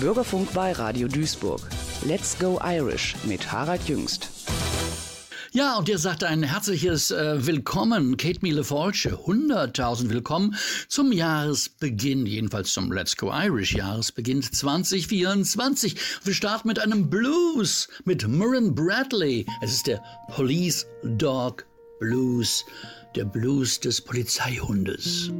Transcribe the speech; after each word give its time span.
Bürgerfunk 0.00 0.52
bei 0.52 0.72
Radio 0.72 1.08
Duisburg. 1.08 1.62
Let's 2.04 2.38
Go 2.38 2.60
Irish 2.62 3.16
mit 3.24 3.50
Harald 3.50 3.88
Jüngst. 3.88 4.28
Ja, 5.52 5.78
und 5.78 5.88
ihr 5.88 5.96
sagt 5.96 6.22
ein 6.22 6.42
herzliches 6.42 7.10
äh, 7.10 7.46
Willkommen, 7.46 8.18
Kate 8.18 8.40
Miele 8.42 8.62
Forge, 8.62 9.18
100.000 9.26 10.10
Willkommen 10.10 10.54
zum 10.88 11.12
Jahresbeginn, 11.12 12.26
jedenfalls 12.26 12.74
zum 12.74 12.92
Let's 12.92 13.16
Go 13.16 13.32
Irish 13.32 13.74
Jahresbeginn 13.74 14.42
2024. 14.42 15.96
Wir 16.24 16.34
starten 16.34 16.68
mit 16.68 16.78
einem 16.78 17.08
Blues 17.08 17.88
mit 18.04 18.28
Murren 18.28 18.74
Bradley. 18.74 19.46
Es 19.62 19.72
ist 19.72 19.86
der 19.86 20.02
Police 20.28 20.86
Dog 21.04 21.64
Blues, 22.00 22.66
der 23.14 23.24
Blues 23.24 23.80
des 23.80 24.02
Polizeihundes. 24.02 25.30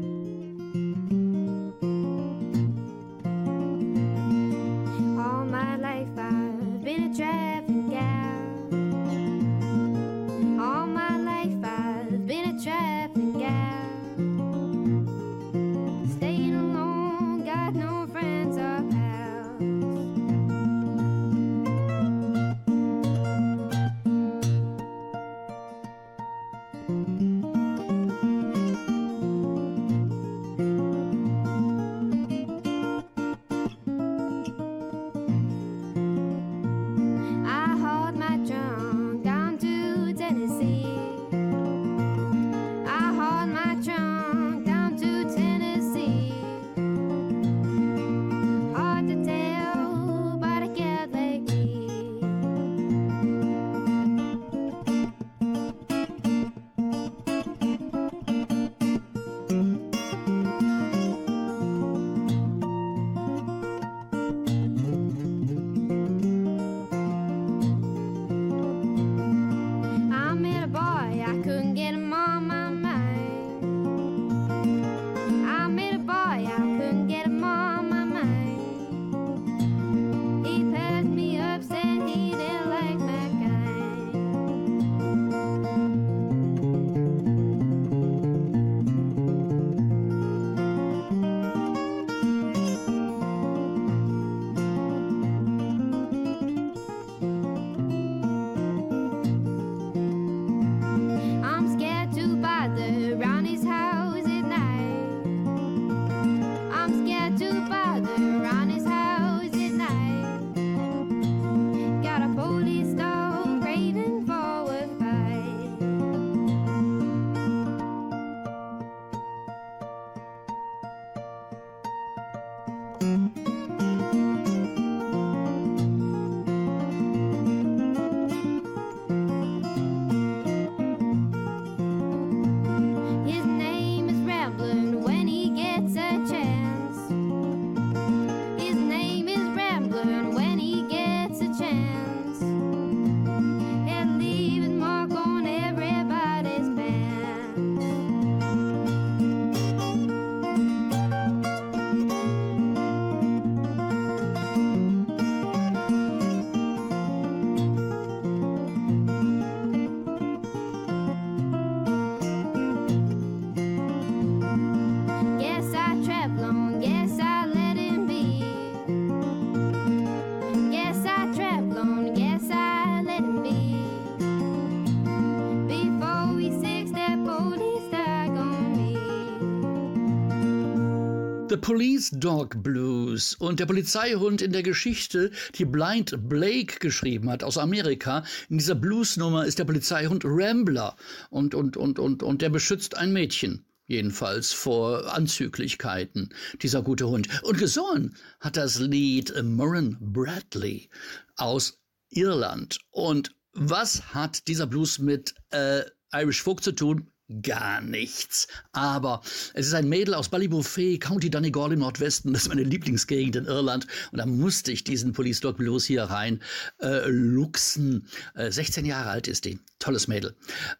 Police 181.66 182.10
Dog 182.12 182.62
Blues 182.62 183.34
und 183.40 183.58
der 183.58 183.66
Polizeihund 183.66 184.40
in 184.40 184.52
der 184.52 184.62
Geschichte, 184.62 185.32
die 185.56 185.64
Blind 185.64 186.28
Blake 186.28 186.78
geschrieben 186.78 187.28
hat 187.28 187.42
aus 187.42 187.58
Amerika. 187.58 188.22
In 188.48 188.58
dieser 188.58 188.76
Bluesnummer 188.76 189.44
ist 189.44 189.58
der 189.58 189.64
Polizeihund 189.64 190.22
Rambler 190.24 190.94
und, 191.28 191.56
und, 191.56 191.76
und, 191.76 191.98
und, 191.98 192.22
und 192.22 192.40
der 192.40 192.50
beschützt 192.50 192.96
ein 192.96 193.12
Mädchen. 193.12 193.64
Jedenfalls 193.88 194.52
vor 194.52 195.12
Anzüglichkeiten, 195.12 196.32
dieser 196.62 196.82
gute 196.82 197.08
Hund. 197.08 197.26
Und 197.42 197.58
gesungen 197.58 198.14
hat 198.38 198.56
das 198.56 198.78
Lied 198.78 199.34
Murren 199.42 199.96
Bradley 200.00 200.88
aus 201.34 201.80
Irland. 202.10 202.78
Und 202.92 203.34
was 203.54 204.14
hat 204.14 204.46
dieser 204.46 204.68
Blues 204.68 205.00
mit 205.00 205.34
äh, 205.50 205.80
Irish 206.12 206.44
Folk 206.44 206.62
zu 206.62 206.70
tun? 206.70 207.10
Gar 207.42 207.80
nichts. 207.80 208.48
Aber 208.72 209.20
es 209.54 209.66
ist 209.66 209.74
ein 209.74 209.88
Mädel 209.88 210.14
aus 210.14 210.28
Ballybofey, 210.28 210.98
County 210.98 211.30
Donegal 211.30 211.72
im 211.72 211.80
Nordwesten. 211.80 212.32
Das 212.32 212.42
ist 212.42 212.48
meine 212.48 212.62
Lieblingsgegend 212.62 213.36
in 213.36 213.44
Irland. 213.46 213.86
Und 214.12 214.18
da 214.18 214.26
musste 214.26 214.72
ich 214.72 214.84
diesen 214.84 215.12
Police 215.12 215.40
Dog 215.40 215.56
Blues 215.56 215.84
hier 215.84 216.04
rein 216.04 216.42
äh, 216.80 217.08
luxen. 217.08 218.08
Äh, 218.34 218.50
16 218.50 218.84
Jahre 218.84 219.10
alt 219.10 219.28
ist 219.28 219.44
die. 219.44 219.58
Tolles 219.78 220.08
Mädel. 220.08 220.34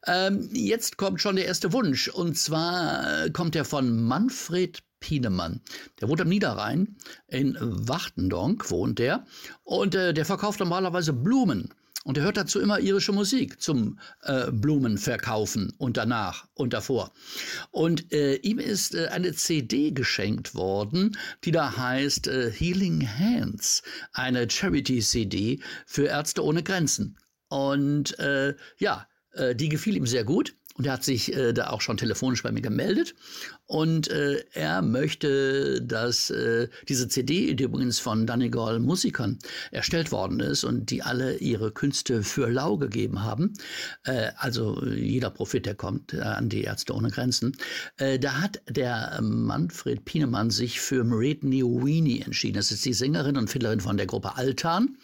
Ähm, 0.06 0.48
jetzt 0.52 0.96
kommt 0.96 1.20
schon 1.20 1.36
der 1.36 1.46
erste 1.46 1.72
Wunsch. 1.72 2.08
Und 2.08 2.38
zwar 2.38 3.24
äh, 3.24 3.30
kommt 3.30 3.54
der 3.54 3.64
von 3.64 4.02
Manfred 4.02 4.82
Pienemann. 5.00 5.60
Der 6.00 6.08
wohnt 6.08 6.20
am 6.20 6.28
Niederrhein. 6.28 6.96
In 7.28 7.56
Wachtendonk 7.60 8.70
wohnt 8.70 8.98
der. 8.98 9.24
Und 9.64 9.94
äh, 9.94 10.14
der 10.14 10.24
verkauft 10.24 10.60
normalerweise 10.60 11.12
Blumen. 11.12 11.74
Und 12.06 12.16
er 12.18 12.22
hört 12.22 12.36
dazu 12.36 12.60
immer 12.60 12.78
irische 12.78 13.10
Musik 13.10 13.60
zum 13.60 13.98
äh, 14.22 14.52
Blumenverkaufen 14.52 15.72
und 15.76 15.96
danach 15.96 16.46
und 16.54 16.72
davor. 16.72 17.12
Und 17.72 18.12
äh, 18.12 18.36
ihm 18.36 18.60
ist 18.60 18.94
äh, 18.94 19.08
eine 19.08 19.32
CD 19.32 19.90
geschenkt 19.90 20.54
worden, 20.54 21.18
die 21.42 21.50
da 21.50 21.76
heißt 21.76 22.28
äh, 22.28 22.52
Healing 22.52 23.04
Hands, 23.04 23.82
eine 24.12 24.48
Charity-CD 24.48 25.58
für 25.84 26.04
Ärzte 26.04 26.44
ohne 26.44 26.62
Grenzen. 26.62 27.18
Und 27.48 28.16
äh, 28.20 28.54
ja, 28.78 29.08
äh, 29.32 29.56
die 29.56 29.68
gefiel 29.68 29.96
ihm 29.96 30.06
sehr 30.06 30.22
gut. 30.22 30.55
Und 30.76 30.86
er 30.86 30.94
hat 30.94 31.04
sich 31.04 31.34
äh, 31.34 31.52
da 31.52 31.70
auch 31.70 31.80
schon 31.80 31.96
telefonisch 31.96 32.42
bei 32.42 32.52
mir 32.52 32.60
gemeldet. 32.60 33.14
Und 33.66 34.08
äh, 34.08 34.44
er 34.52 34.82
möchte, 34.82 35.82
dass 35.82 36.30
äh, 36.30 36.68
diese 36.88 37.08
CD, 37.08 37.54
die 37.54 37.64
übrigens 37.64 37.98
von 37.98 38.26
Donegal 38.26 38.78
Musikern 38.78 39.38
erstellt 39.72 40.12
worden 40.12 40.38
ist 40.40 40.62
und 40.62 40.90
die 40.90 41.02
alle 41.02 41.36
ihre 41.38 41.72
Künste 41.72 42.22
für 42.22 42.48
lau 42.48 42.76
gegeben 42.76 43.24
haben, 43.24 43.54
äh, 44.04 44.30
also 44.36 44.84
jeder 44.84 45.30
Profit, 45.30 45.66
der 45.66 45.74
kommt 45.74 46.14
äh, 46.14 46.20
an 46.20 46.48
die 46.48 46.62
Ärzte 46.62 46.94
ohne 46.94 47.10
Grenzen, 47.10 47.56
äh, 47.96 48.18
da 48.18 48.40
hat 48.40 48.60
der 48.68 49.18
Manfred 49.20 50.04
Pienemann 50.04 50.50
sich 50.50 50.80
für 50.80 51.02
Mairead 51.02 51.42
Weenie 51.42 52.20
entschieden. 52.20 52.56
Das 52.56 52.70
ist 52.70 52.84
die 52.84 52.92
Sängerin 52.92 53.36
und 53.36 53.50
Fiddlerin 53.50 53.80
von 53.80 53.96
der 53.96 54.06
Gruppe 54.06 54.36
Altan. 54.36 54.96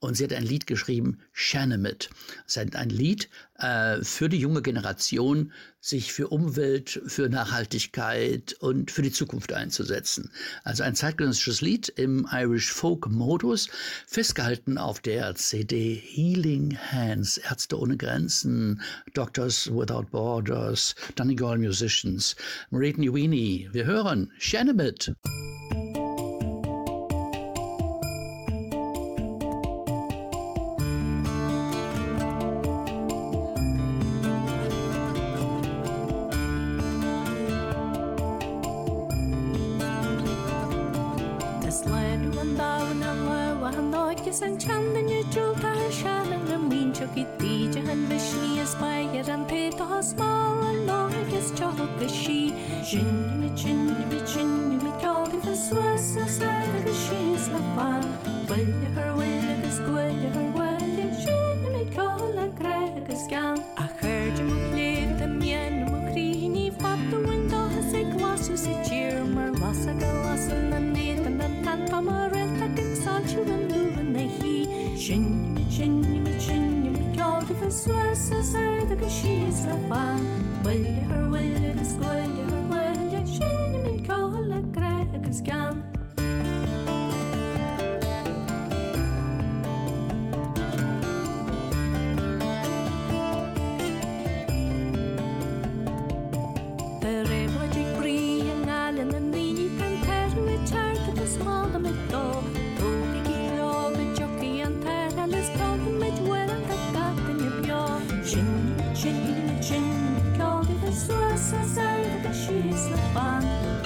Und 0.00 0.16
sie 0.16 0.24
hat 0.24 0.32
ein 0.32 0.44
Lied 0.44 0.66
geschrieben, 0.68 1.18
Shanamit. 1.32 2.08
Das 2.44 2.56
ist 2.56 2.76
ein 2.76 2.90
Lied 2.90 3.28
äh, 3.58 4.02
für 4.04 4.28
die 4.28 4.38
junge 4.38 4.62
Generation, 4.62 5.52
sich 5.80 6.12
für 6.12 6.28
Umwelt, 6.28 7.00
für 7.06 7.28
Nachhaltigkeit 7.28 8.54
und 8.60 8.92
für 8.92 9.02
die 9.02 9.10
Zukunft 9.10 9.52
einzusetzen. 9.52 10.30
Also 10.62 10.84
ein 10.84 10.94
zeitgenössisches 10.94 11.62
Lied 11.62 11.88
im 11.88 12.28
Irish 12.30 12.72
Folk 12.72 13.08
Modus, 13.10 13.68
festgehalten 14.06 14.78
auf 14.78 15.00
der 15.00 15.34
CD 15.34 15.94
Healing 15.94 16.78
Hands, 16.78 17.36
Ärzte 17.38 17.78
ohne 17.78 17.96
Grenzen, 17.96 18.80
Doctors 19.14 19.68
Without 19.68 20.06
Borders, 20.12 20.94
Donegal 21.16 21.58
Musicians, 21.58 22.36
Mairead 22.70 22.98
Niwini. 22.98 23.68
Wir 23.72 23.84
hören 23.84 24.32
Shanamit. 24.38 25.12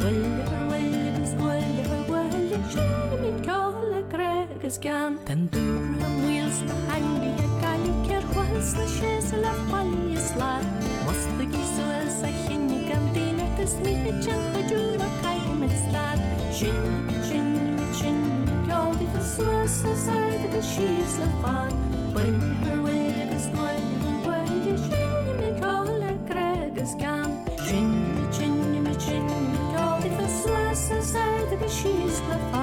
والبس 0.04 1.30
والبس 1.40 2.74
شال 2.74 3.22
من 3.22 3.42
كهلك 3.46 4.14
راكز 4.14 4.78
كان 4.78 5.16
تندورهم 5.26 6.24
ويصلح 6.26 6.94
عندي 6.94 7.30
هك 7.42 7.64
عليك 7.64 8.24
الخلص 8.24 8.74
شاز 9.00 9.34
لفقل 9.34 10.12
يصلح 10.12 10.60
مصدق 11.06 11.48
يسوى 11.60 12.10
سخيني 12.20 12.88
كم 12.92 13.12
دينا 13.14 13.64
تسميه 13.64 14.10
جنب 14.10 14.54
جورك 14.70 15.12
قيم 15.24 15.66
تسلات 15.68 16.18
جن 16.60 17.06
جن 17.30 17.76
جن 18.02 18.44
كودي 18.68 19.06
في 19.12 19.18
السوى 19.18 19.62
السوى 19.64 19.94
سايد 19.96 20.40
بشي 20.56 21.02
يصلح 21.02 21.68
والبس 22.16 22.81
sa 31.72 32.36
a 32.52 32.61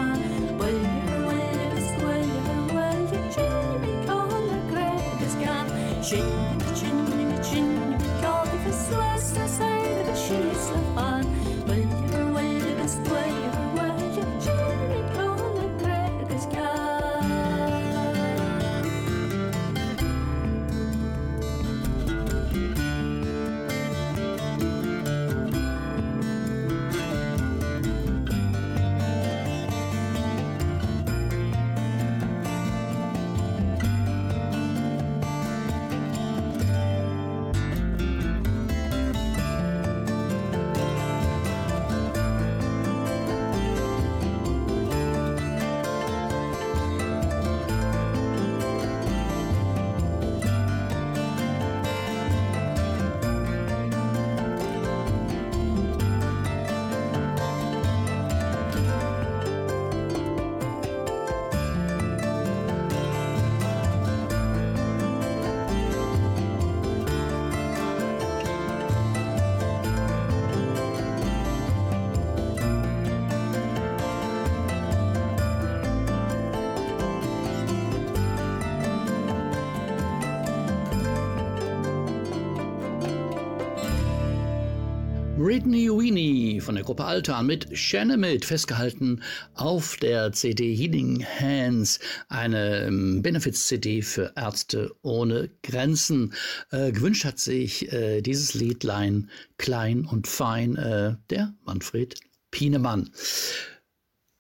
Britney 85.50 85.89
Weenie 85.89 86.62
von 86.62 86.75
der 86.75 86.84
Gruppe 86.84 87.06
Altan 87.06 87.48
mit 87.48 87.75
Shanamid 87.75 88.46
festgehalten 88.46 89.24
auf 89.56 89.98
der 89.98 90.32
CD 90.32 90.75
Healing 90.75 91.25
Hands, 91.25 92.00
eine 92.27 92.86
ähm, 92.86 93.24
Benefits-CD 93.24 94.03
für 94.03 94.32
Ärzte 94.36 94.91
ohne 95.01 95.50
Grenzen. 95.63 96.36
Äh, 96.70 96.91
gewünscht 96.91 97.25
hat 97.25 97.39
sich 97.39 97.91
äh, 97.91 98.22
dieses 98.22 98.53
Liedlein 98.53 99.32
Klein 99.58 100.06
und 100.06 100.27
Fein 100.27 100.75
äh, 100.75 101.15
der 101.32 101.56
Manfred 101.65 102.20
Pienemann. 102.51 103.10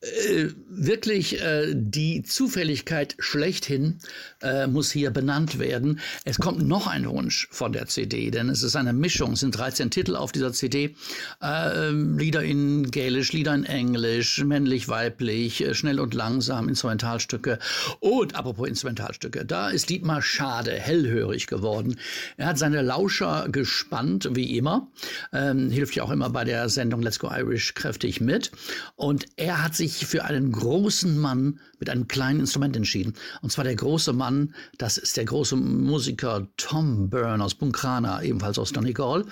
Äh, 0.01 0.47
wirklich 0.69 1.41
äh, 1.41 1.73
die 1.75 2.23
Zufälligkeit 2.23 3.15
schlechthin 3.19 3.99
äh, 4.41 4.65
muss 4.65 4.91
hier 4.91 5.11
benannt 5.11 5.59
werden. 5.59 5.99
Es 6.23 6.37
kommt 6.37 6.65
noch 6.65 6.87
ein 6.87 7.05
Wunsch 7.05 7.49
von 7.51 7.73
der 7.73 7.87
CD, 7.87 8.31
denn 8.31 8.47
es 8.47 8.63
ist 8.63 8.77
eine 8.77 8.93
Mischung. 8.93 9.33
Es 9.33 9.41
sind 9.41 9.57
13 9.57 9.91
Titel 9.91 10.15
auf 10.15 10.31
dieser 10.31 10.53
CD. 10.53 10.95
Äh, 11.41 11.89
Lieder 11.89 12.43
in 12.43 12.89
Gälisch, 12.91 13.33
Lieder 13.33 13.53
in 13.53 13.65
Englisch, 13.65 14.41
männlich, 14.41 14.87
weiblich, 14.87 15.65
äh, 15.65 15.73
schnell 15.73 15.99
und 15.99 16.13
langsam, 16.13 16.69
Instrumentalstücke. 16.69 17.59
Und 17.99 18.35
apropos 18.35 18.69
Instrumentalstücke, 18.69 19.43
da 19.43 19.69
ist 19.69 19.89
Dietmar 19.89 20.21
Schade 20.21 20.71
hellhörig 20.71 21.47
geworden. 21.47 21.99
Er 22.37 22.45
hat 22.45 22.57
seine 22.57 22.81
Lauscher 22.83 23.49
gespannt, 23.49 24.29
wie 24.31 24.57
immer. 24.57 24.87
Ähm, 25.33 25.69
hilft 25.69 25.95
ja 25.95 26.03
auch 26.03 26.11
immer 26.11 26.29
bei 26.29 26.45
der 26.45 26.69
Sendung 26.69 27.01
Let's 27.01 27.19
Go 27.19 27.29
Irish 27.29 27.73
kräftig 27.73 28.21
mit. 28.21 28.51
Und 28.95 29.25
er 29.35 29.61
hat 29.61 29.75
sich 29.75 29.88
sich 29.89 30.07
für 30.07 30.25
einen 30.25 30.51
großen 30.51 31.17
Mann 31.17 31.59
mit 31.79 31.89
einem 31.89 32.07
kleinen 32.07 32.41
Instrument 32.41 32.75
entschieden. 32.75 33.13
Und 33.41 33.51
zwar 33.51 33.63
der 33.63 33.75
große 33.75 34.13
Mann, 34.13 34.53
das 34.77 34.97
ist 34.97 35.17
der 35.17 35.25
große 35.25 35.55
Musiker 35.55 36.47
Tom 36.57 37.09
Byrne 37.09 37.43
aus 37.43 37.55
Bunkrana, 37.55 38.21
ebenfalls 38.23 38.59
aus 38.59 38.71
Donegal. 38.71 39.25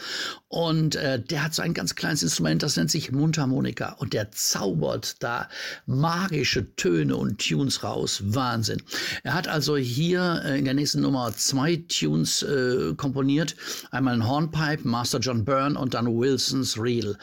Und 0.47 0.95
äh, 0.95 1.21
der 1.21 1.43
hat 1.43 1.53
so 1.53 1.61
ein 1.61 1.73
ganz 1.73 1.95
kleines 1.95 2.23
Instrument, 2.23 2.63
das 2.63 2.77
nennt 2.77 2.91
sich 2.91 3.11
Mundharmonika. 3.11 3.93
Und 3.99 4.13
der 4.13 4.31
zaubert 4.31 5.21
da 5.21 5.49
magische 5.85 6.75
Töne 6.75 7.15
und 7.15 7.45
Tunes 7.45 7.83
raus. 7.83 8.21
Wahnsinn. 8.23 8.81
Er 9.23 9.33
hat 9.33 9.47
also 9.47 9.77
hier 9.77 10.41
äh, 10.45 10.57
in 10.57 10.65
der 10.65 10.73
nächsten 10.73 11.01
Nummer 11.01 11.33
zwei 11.35 11.83
Tunes 11.87 12.43
äh, 12.43 12.93
komponiert. 12.95 13.55
Einmal 13.91 14.13
ein 14.13 14.27
Hornpipe, 14.27 14.87
Master 14.87 15.19
John 15.19 15.45
Byrne 15.45 15.77
und 15.77 15.93
dann 15.93 16.07
Wilson's 16.07 16.77
Reel. 16.79 17.17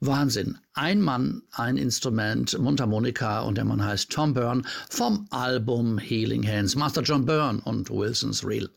Wahnsinn. 0.00 0.58
Ein 0.74 1.00
Mann, 1.00 1.42
ein 1.52 1.76
Instrument, 1.76 2.58
Mundharmonika 2.58 3.40
und 3.40 3.56
der 3.56 3.64
Mann 3.64 3.84
heißt 3.84 4.10
Tom 4.10 4.34
Byrne 4.34 4.62
vom 4.88 5.26
Album 5.30 5.98
Healing 5.98 6.46
Hands. 6.46 6.74
Master 6.76 7.02
John 7.02 7.26
Byrne 7.26 7.60
und 7.64 7.90
Wilson's 7.90 8.44
Reel. 8.44 8.70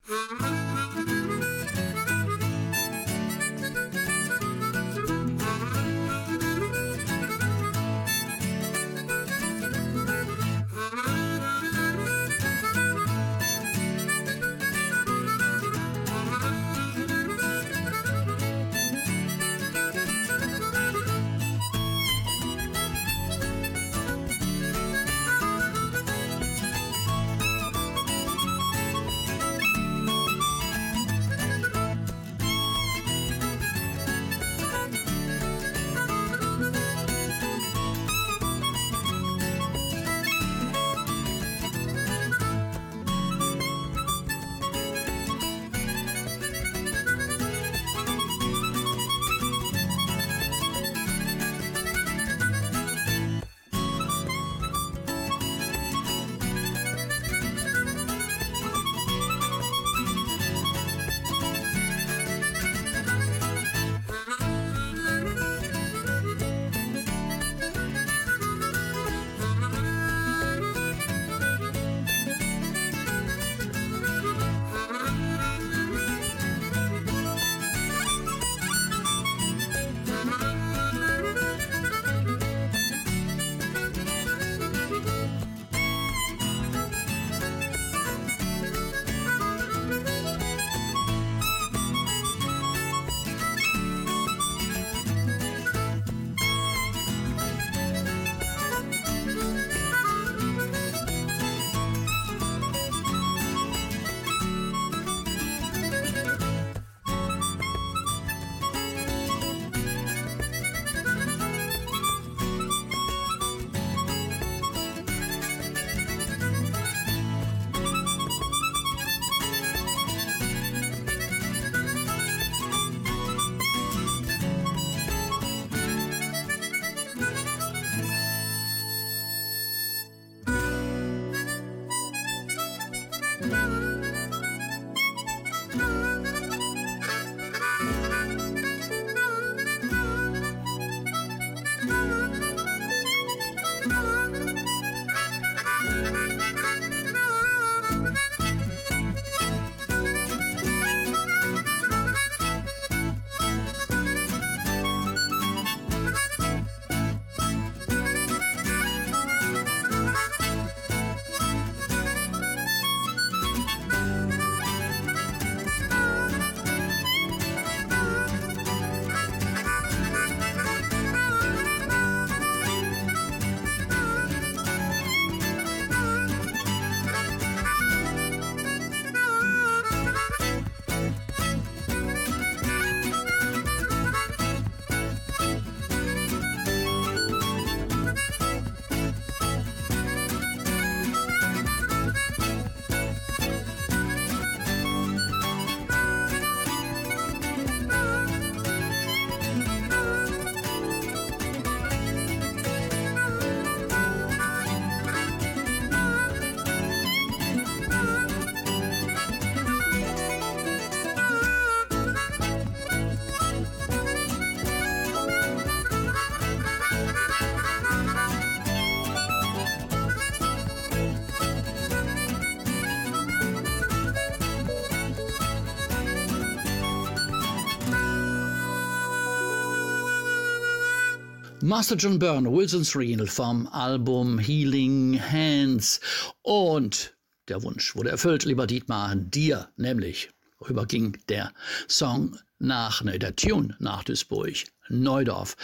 Master 231.63 231.95
John 231.95 232.17
Byrne, 232.17 232.49
Wilson's 232.51 232.95
Reel 232.95 233.27
vom 233.27 233.67
Album 233.67 234.39
Healing 234.39 235.19
Hands. 235.19 235.99
Und 236.41 237.15
der 237.49 237.61
Wunsch 237.61 237.95
wurde 237.95 238.09
erfüllt, 238.09 238.45
lieber 238.45 238.65
Dietmar, 238.65 239.15
dir 239.15 239.69
nämlich 239.77 240.29
rüberging 240.67 241.17
der 241.29 241.53
Song 241.87 242.35
nach, 242.57 243.03
ne, 243.03 243.19
der 243.19 243.35
Tune 243.35 243.75
nach 243.79 244.03
Duisburg. 244.03 244.55
Neudorf. 244.89 245.55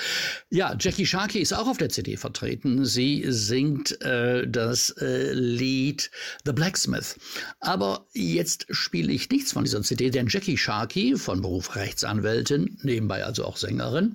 Ja, 0.49 0.75
Jackie 0.79 1.05
Sharkey 1.05 1.39
ist 1.39 1.53
auch 1.53 1.67
auf 1.67 1.77
der 1.77 1.89
CD 1.89 2.17
vertreten. 2.17 2.85
Sie 2.85 3.25
singt 3.27 4.01
äh, 4.01 4.47
das 4.47 4.89
äh, 5.01 5.33
Lied 5.33 6.09
The 6.45 6.53
Blacksmith. 6.53 7.17
Aber 7.59 8.07
jetzt 8.13 8.65
spiele 8.69 9.11
ich 9.11 9.29
nichts 9.29 9.51
von 9.53 9.63
dieser 9.63 9.81
CD, 9.81 10.09
denn 10.09 10.27
Jackie 10.27 10.57
Sharkey, 10.57 11.17
von 11.17 11.41
Beruf 11.41 11.75
Rechtsanwältin, 11.75 12.77
nebenbei 12.83 13.25
also 13.25 13.45
auch 13.45 13.57
Sängerin, 13.57 14.13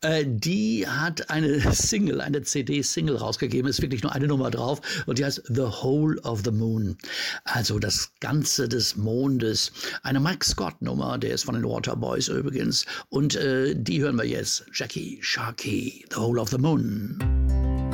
äh, 0.00 0.24
die 0.26 0.86
hat 0.86 1.28
eine 1.30 1.60
Single, 1.72 2.20
eine 2.20 2.42
CD-Single 2.42 3.16
rausgegeben, 3.16 3.68
ist 3.68 3.82
wirklich 3.82 4.02
nur 4.02 4.12
eine 4.12 4.26
Nummer 4.26 4.50
drauf 4.50 4.80
und 5.06 5.18
die 5.18 5.24
heißt 5.24 5.42
The 5.48 5.62
Whole 5.62 6.20
of 6.22 6.42
the 6.44 6.50
Moon. 6.50 6.96
Also 7.44 7.78
das 7.78 8.12
Ganze 8.20 8.68
des 8.68 8.96
Mondes. 8.96 9.72
Eine 10.02 10.20
Mike 10.20 10.44
Scott-Nummer, 10.44 11.18
der 11.18 11.32
ist 11.32 11.44
von 11.44 11.54
den 11.54 11.64
Waterboys 11.64 12.28
übrigens. 12.28 12.86
Und 13.08 13.36
äh, 13.36 13.74
die 13.76 14.00
hören 14.00 14.16
wir 14.16 14.24
jetzt. 14.24 14.45
Jackie 14.70 15.18
Sharkey, 15.20 16.04
The 16.08 16.16
Whole 16.16 16.38
of 16.38 16.50
the 16.50 16.58
Moon. 16.58 17.85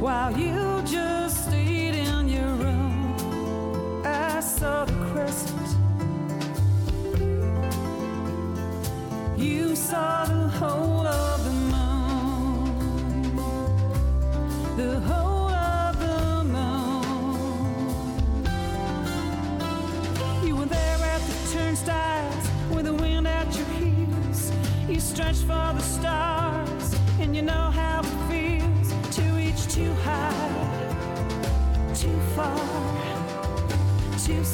while 0.00 0.30
you 0.38 0.80
just 0.82 1.07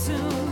soon. 0.04 0.43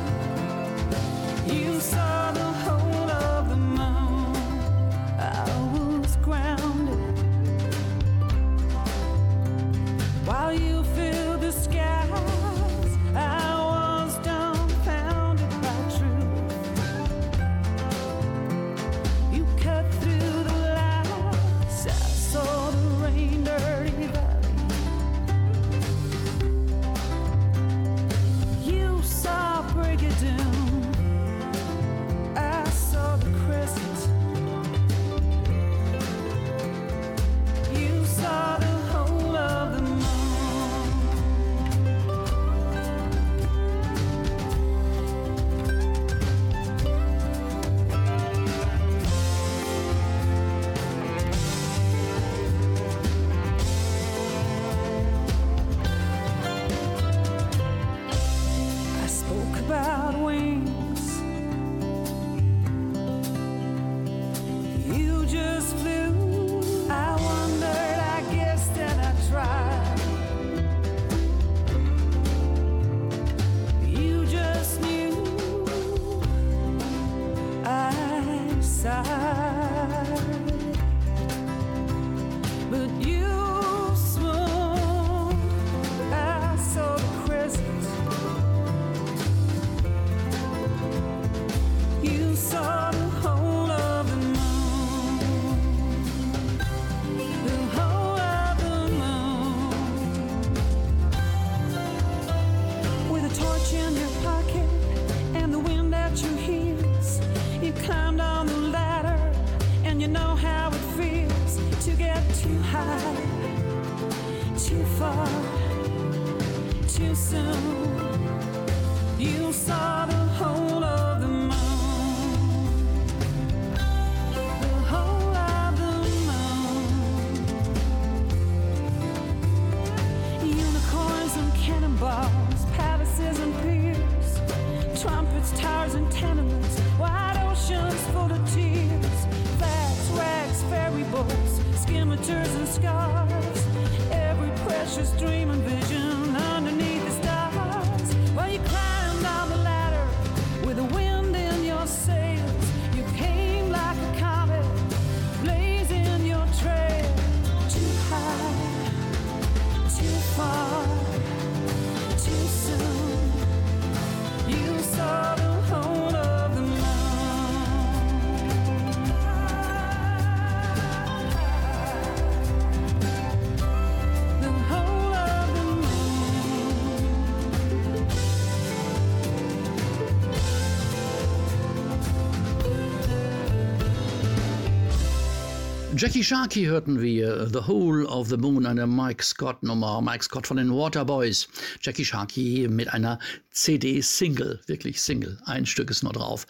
Jackie 186.02 186.24
Sharkey 186.24 186.64
hörten 186.64 187.00
wir 187.00 187.46
The 187.46 187.68
Whole 187.68 188.04
of 188.08 188.28
the 188.28 188.36
Moon, 188.36 188.66
eine 188.66 188.88
Mike 188.88 189.22
Scott 189.22 189.62
Nummer, 189.62 190.02
Mike 190.02 190.24
Scott 190.24 190.48
von 190.48 190.56
den 190.56 190.72
Waterboys. 190.72 191.46
Jackie 191.80 192.04
Sharkey 192.04 192.66
mit 192.68 192.92
einer 192.92 193.20
CD-Single, 193.52 194.58
wirklich 194.66 195.00
Single, 195.00 195.38
ein 195.44 195.64
Stück 195.64 195.92
ist 195.92 196.02
nur 196.02 196.12
drauf. 196.12 196.48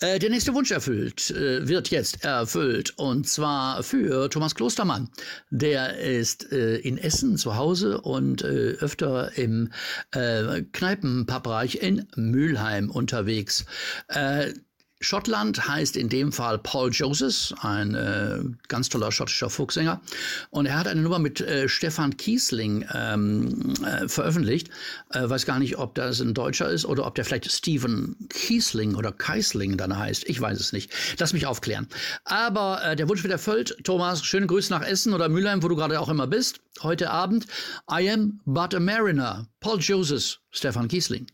Äh, 0.00 0.18
der 0.18 0.30
nächste 0.30 0.54
Wunsch 0.54 0.70
erfüllt, 0.70 1.30
äh, 1.32 1.68
wird 1.68 1.90
jetzt 1.90 2.24
erfüllt 2.24 2.94
und 2.96 3.28
zwar 3.28 3.82
für 3.82 4.30
Thomas 4.30 4.54
Klostermann. 4.54 5.10
Der 5.50 5.98
ist 5.98 6.50
äh, 6.50 6.76
in 6.76 6.96
Essen 6.96 7.36
zu 7.36 7.56
Hause 7.56 8.00
und 8.00 8.40
äh, 8.40 8.78
öfter 8.80 9.36
im 9.36 9.70
äh, 10.12 10.62
Kneipenpappbereich 10.72 11.74
in 11.82 12.06
Mülheim 12.16 12.88
unterwegs. 12.88 13.66
Schottland 15.00 15.68
heißt 15.68 15.96
in 15.96 16.08
dem 16.08 16.32
Fall 16.32 16.58
Paul 16.58 16.90
Joseph, 16.90 17.52
ein 17.60 17.94
äh, 17.94 18.38
ganz 18.68 18.88
toller 18.88 19.12
schottischer 19.12 19.50
Folksänger. 19.50 20.00
Und 20.50 20.66
er 20.66 20.78
hat 20.78 20.88
eine 20.88 21.02
Nummer 21.02 21.18
mit 21.18 21.40
äh, 21.40 21.68
Stefan 21.68 22.16
Kiesling 22.16 22.86
ähm, 22.94 23.74
äh, 23.84 24.08
veröffentlicht. 24.08 24.70
Äh, 25.10 25.28
weiß 25.28 25.46
gar 25.46 25.58
nicht, 25.58 25.78
ob 25.78 25.94
das 25.94 26.20
ein 26.20 26.32
Deutscher 26.32 26.70
ist 26.70 26.86
oder 26.86 27.06
ob 27.06 27.14
der 27.16 27.24
vielleicht 27.24 27.50
Stephen 27.50 28.16
Kiesling 28.30 28.94
oder 28.94 29.12
Keisling 29.12 29.76
dann 29.76 29.96
heißt. 29.96 30.28
Ich 30.28 30.40
weiß 30.40 30.58
es 30.58 30.72
nicht. 30.72 30.90
Lass 31.18 31.32
mich 31.32 31.46
aufklären. 31.46 31.86
Aber 32.24 32.82
äh, 32.84 32.96
der 32.96 33.08
Wunsch 33.08 33.22
wird 33.22 33.32
erfüllt. 33.32 33.76
Thomas, 33.84 34.24
schöne 34.24 34.46
Grüße 34.46 34.72
nach 34.72 34.82
Essen 34.82 35.12
oder 35.12 35.28
Mülheim, 35.28 35.62
wo 35.62 35.68
du 35.68 35.76
gerade 35.76 36.00
auch 36.00 36.08
immer 36.08 36.26
bist. 36.26 36.60
Heute 36.82 37.10
Abend. 37.10 37.46
I 37.90 38.10
am 38.10 38.40
but 38.46 38.74
a 38.74 38.80
mariner. 38.80 39.46
Paul 39.60 39.78
Joseph, 39.80 40.40
Stefan 40.50 40.88
Kiesling. 40.88 41.26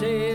say 0.00 0.33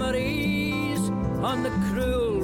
memories 0.00 1.10
on 1.42 1.62
the 1.62 1.68
cruel 1.90 2.39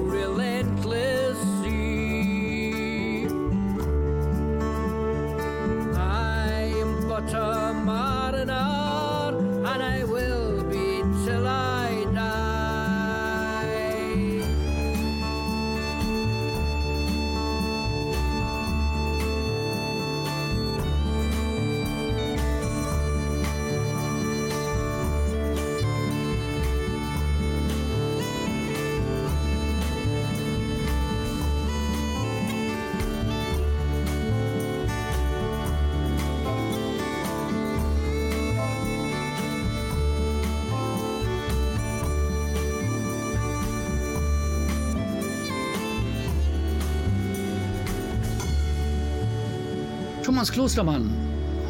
Thomas 50.37 50.51
Klostermann. 50.51 51.26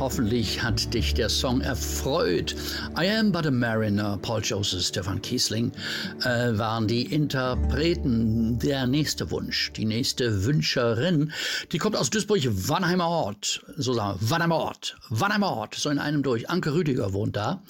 Hoffentlich 0.06 0.62
hat 0.62 0.94
dich 0.94 1.14
der 1.14 1.28
Song 1.28 1.60
erfreut. 1.60 2.54
I 2.96 3.10
Am 3.10 3.32
But 3.32 3.44
a 3.44 3.50
Mariner, 3.50 4.16
Paul 4.22 4.40
Joseph, 4.40 4.86
Stefan 4.86 5.20
Kiesling 5.20 5.72
äh, 6.20 6.56
waren 6.56 6.86
die 6.86 7.12
Interpreten. 7.12 8.56
Der 8.60 8.86
nächste 8.86 9.32
Wunsch, 9.32 9.72
die 9.72 9.84
nächste 9.84 10.44
Wünscherin, 10.44 11.32
die 11.72 11.78
kommt 11.78 11.96
aus 11.96 12.10
Duisburg-Wannheimer 12.10 13.08
Ort. 13.08 13.64
So 13.78 13.94
sagen 13.94 14.20
wir, 14.20 14.30
Wannheimer 14.30 14.58
Ort. 14.58 14.96
Wannheimer 15.08 15.50
Ort, 15.50 15.74
so 15.74 15.90
in 15.90 15.98
einem 15.98 16.22
durch. 16.22 16.48
Anke 16.48 16.72
Rüdiger 16.72 17.12
wohnt 17.12 17.34
da. 17.34 17.64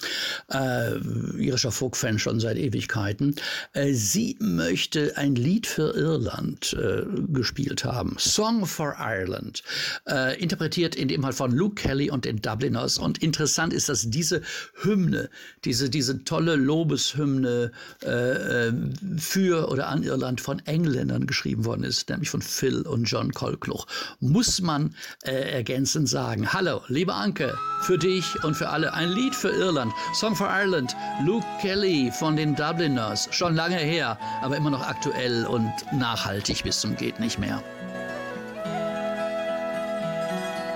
Äh, 0.53 0.99
irischer 1.38 1.72
Folk-Fan 1.72 2.18
schon 2.18 2.38
seit 2.38 2.59
Ewigkeiten. 2.59 3.35
Äh, 3.72 3.94
sie 3.94 4.37
möchte 4.40 5.16
ein 5.16 5.37
Lied 5.37 5.66
für 5.66 5.96
Irland 5.96 6.75
äh, 6.75 7.03
gespielt 7.33 7.87
haben. 7.87 8.16
Song 8.18 8.66
for 8.66 8.94
Ireland. 8.99 9.62
Äh, 10.07 10.38
interpretiert 10.38 10.94
in 10.94 11.09
dem 11.09 11.22
Fall 11.22 11.33
von 11.33 11.51
Luke 11.51 11.77
Kelly 11.77 12.11
und 12.11 12.25
den 12.26 12.42
Dubliners. 12.42 12.98
Und 12.98 13.22
interessant 13.22 13.72
ist, 13.72 13.88
dass 13.88 14.10
diese 14.10 14.42
Hymne, 14.82 15.30
diese, 15.64 15.88
diese 15.88 16.24
tolle 16.24 16.56
Lobeshymne 16.56 17.72
äh, 18.02 18.68
äh, 18.68 18.72
für 19.16 19.68
oder 19.70 19.88
an 19.88 20.02
Irland 20.02 20.40
von 20.40 20.58
Engländern 20.66 21.26
geschrieben 21.26 21.64
worden 21.64 21.84
ist, 21.84 22.08
nämlich 22.08 22.30
von 22.30 22.42
Phil 22.42 22.82
und 22.82 23.04
John 23.04 23.32
Kolkluch. 23.32 23.86
Muss 24.20 24.60
man 24.60 24.94
äh, 25.22 25.32
ergänzend 25.32 26.08
sagen. 26.08 26.52
Hallo, 26.52 26.82
liebe 26.88 27.14
Anke, 27.14 27.56
für 27.82 27.98
dich 27.98 28.26
und 28.44 28.54
für 28.54 28.68
alle 28.68 28.92
ein 28.92 29.10
Lied 29.10 29.34
für 29.34 29.50
Irland. 29.50 29.92
Song 30.14 30.34
for 30.34 30.48
Ireland, 30.48 30.94
Luke 31.24 31.46
Kelly 31.60 32.10
von 32.18 32.36
den 32.36 32.54
Dubliners. 32.54 33.28
Schon 33.30 33.54
lange 33.54 33.76
her, 33.76 34.18
aber 34.42 34.56
immer 34.56 34.70
noch 34.70 34.82
aktuell 34.82 35.46
und 35.46 35.72
nachhaltig 35.92 36.64
bis 36.64 36.80
zum 36.80 36.96
geht 36.96 37.20
nicht 37.20 37.38
mehr. 37.38 37.62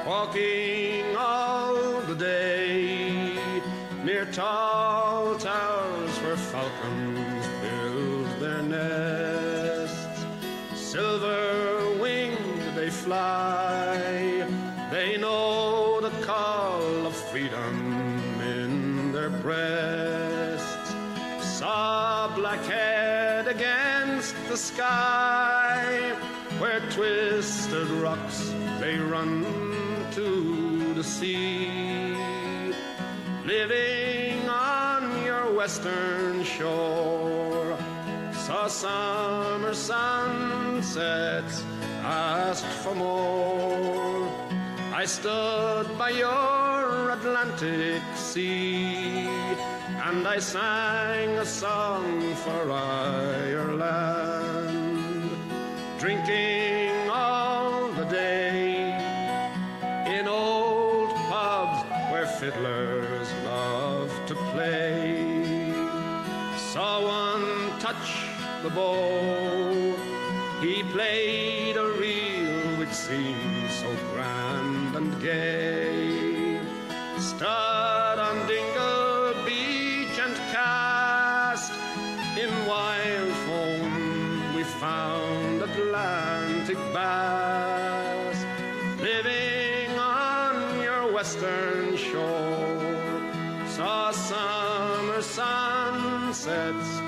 Walking 0.06 1.16
all 1.16 1.39
the 2.10 2.16
day 2.16 3.38
near 4.02 4.24
tall 4.32 5.36
towers 5.36 6.16
where 6.22 6.36
falcons 6.36 7.46
build 7.62 8.26
their 8.40 8.62
nests. 8.62 10.24
Silver 10.74 11.96
winged 12.00 12.62
they 12.74 12.90
fly, 12.90 14.44
they 14.90 15.18
know 15.18 16.00
the 16.00 16.10
call 16.26 17.06
of 17.06 17.14
freedom 17.14 17.76
in 18.40 19.12
their 19.12 19.30
breasts. 19.30 20.92
Saw 21.40 22.34
black 22.34 22.64
head 22.64 23.46
against 23.46 24.34
the 24.48 24.56
sky 24.56 26.12
where 26.58 26.80
twisted 26.90 27.86
rocks 28.02 28.52
they 28.80 28.98
run 28.98 29.44
to 30.10 30.92
the 30.94 31.04
sea. 31.04 31.89
Living 33.50 34.48
on 34.48 35.24
your 35.24 35.52
western 35.52 36.44
shore, 36.44 37.76
saw 38.32 38.68
summer 38.68 39.74
sunsets, 39.74 41.64
asked 42.04 42.72
for 42.84 42.94
more. 42.94 44.28
I 44.94 45.04
stood 45.04 45.98
by 45.98 46.10
your 46.10 47.10
Atlantic 47.10 48.02
Sea 48.14 49.26
and 50.06 50.28
I 50.28 50.38
sang 50.38 51.30
a 51.38 51.44
song 51.44 52.34
for 52.36 52.70
Ireland, 52.70 53.80
drinking 55.98 56.79
the 68.62 68.70
bow, 68.70 69.96
he 70.60 70.82
played 70.82 71.76
a 71.76 71.86
reel 71.98 72.76
which 72.78 72.90
seemed 72.90 73.70
so 73.70 73.88
grand 74.12 74.96
and 74.96 75.20
gay. 75.22 76.60
Stood 77.18 78.18
on 78.28 78.46
Dingle 78.46 79.32
Beach 79.46 80.18
and 80.18 80.34
cast 80.52 81.72
in 82.36 82.50
wild 82.66 83.32
foam. 83.46 84.54
We 84.54 84.64
found 84.64 85.62
Atlantic 85.62 86.76
bass 86.92 88.44
living 89.00 89.98
on 89.98 90.82
your 90.82 91.12
western 91.12 91.96
shore. 91.96 93.22
Saw 93.68 94.10
summer 94.10 95.22
sunsets, 95.22 97.00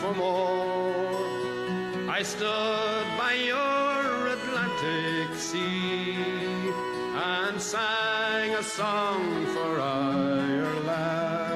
for 0.00 0.14
more. 0.14 1.20
I 2.08 2.22
stood 2.22 3.06
by 3.18 3.34
your 3.34 4.28
Atlantic 4.36 5.28
sea 5.36 6.16
and 7.14 7.60
sang 7.60 8.54
a 8.54 8.62
song 8.62 9.46
for 9.54 9.80
Ireland. 9.80 11.49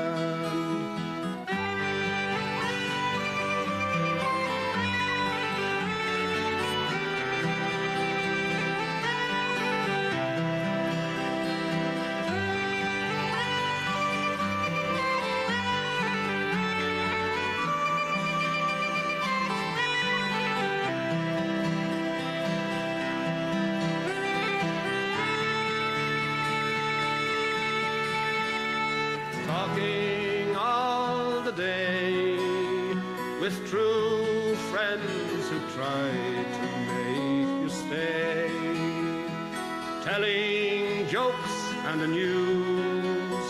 The 42.05 42.11
news, 42.11 43.45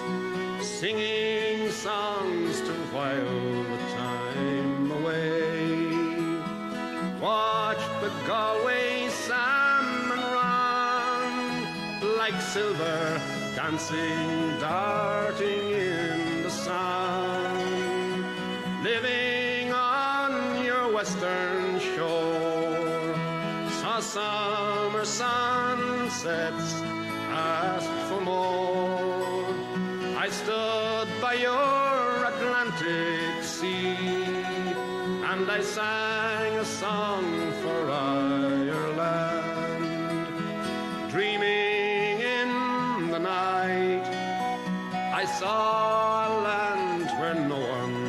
singing 0.64 1.70
songs 1.72 2.60
to 2.60 2.72
while 2.94 3.64
the 3.72 3.78
time 3.96 4.90
away. 4.92 5.58
Watch 7.20 7.82
the 8.00 8.12
Galway 8.28 9.08
salmon 9.08 10.20
run 10.38 11.66
like 12.16 12.40
silver 12.40 13.20
dancing, 13.56 14.60
darting 14.60 15.70
in 15.70 16.42
the 16.44 16.50
sun, 16.50 17.56
living 18.84 19.72
on 19.72 20.64
your 20.64 20.92
western 20.92 21.80
shore. 21.80 23.14
Saw 23.80 23.98
summer 23.98 25.04
sunsets, 25.04 26.83
I 45.24 45.26
saw 45.26 46.28
a 46.28 46.30
land 46.38 47.08
where 47.18 47.32
no 47.32 47.56
one 47.56 48.03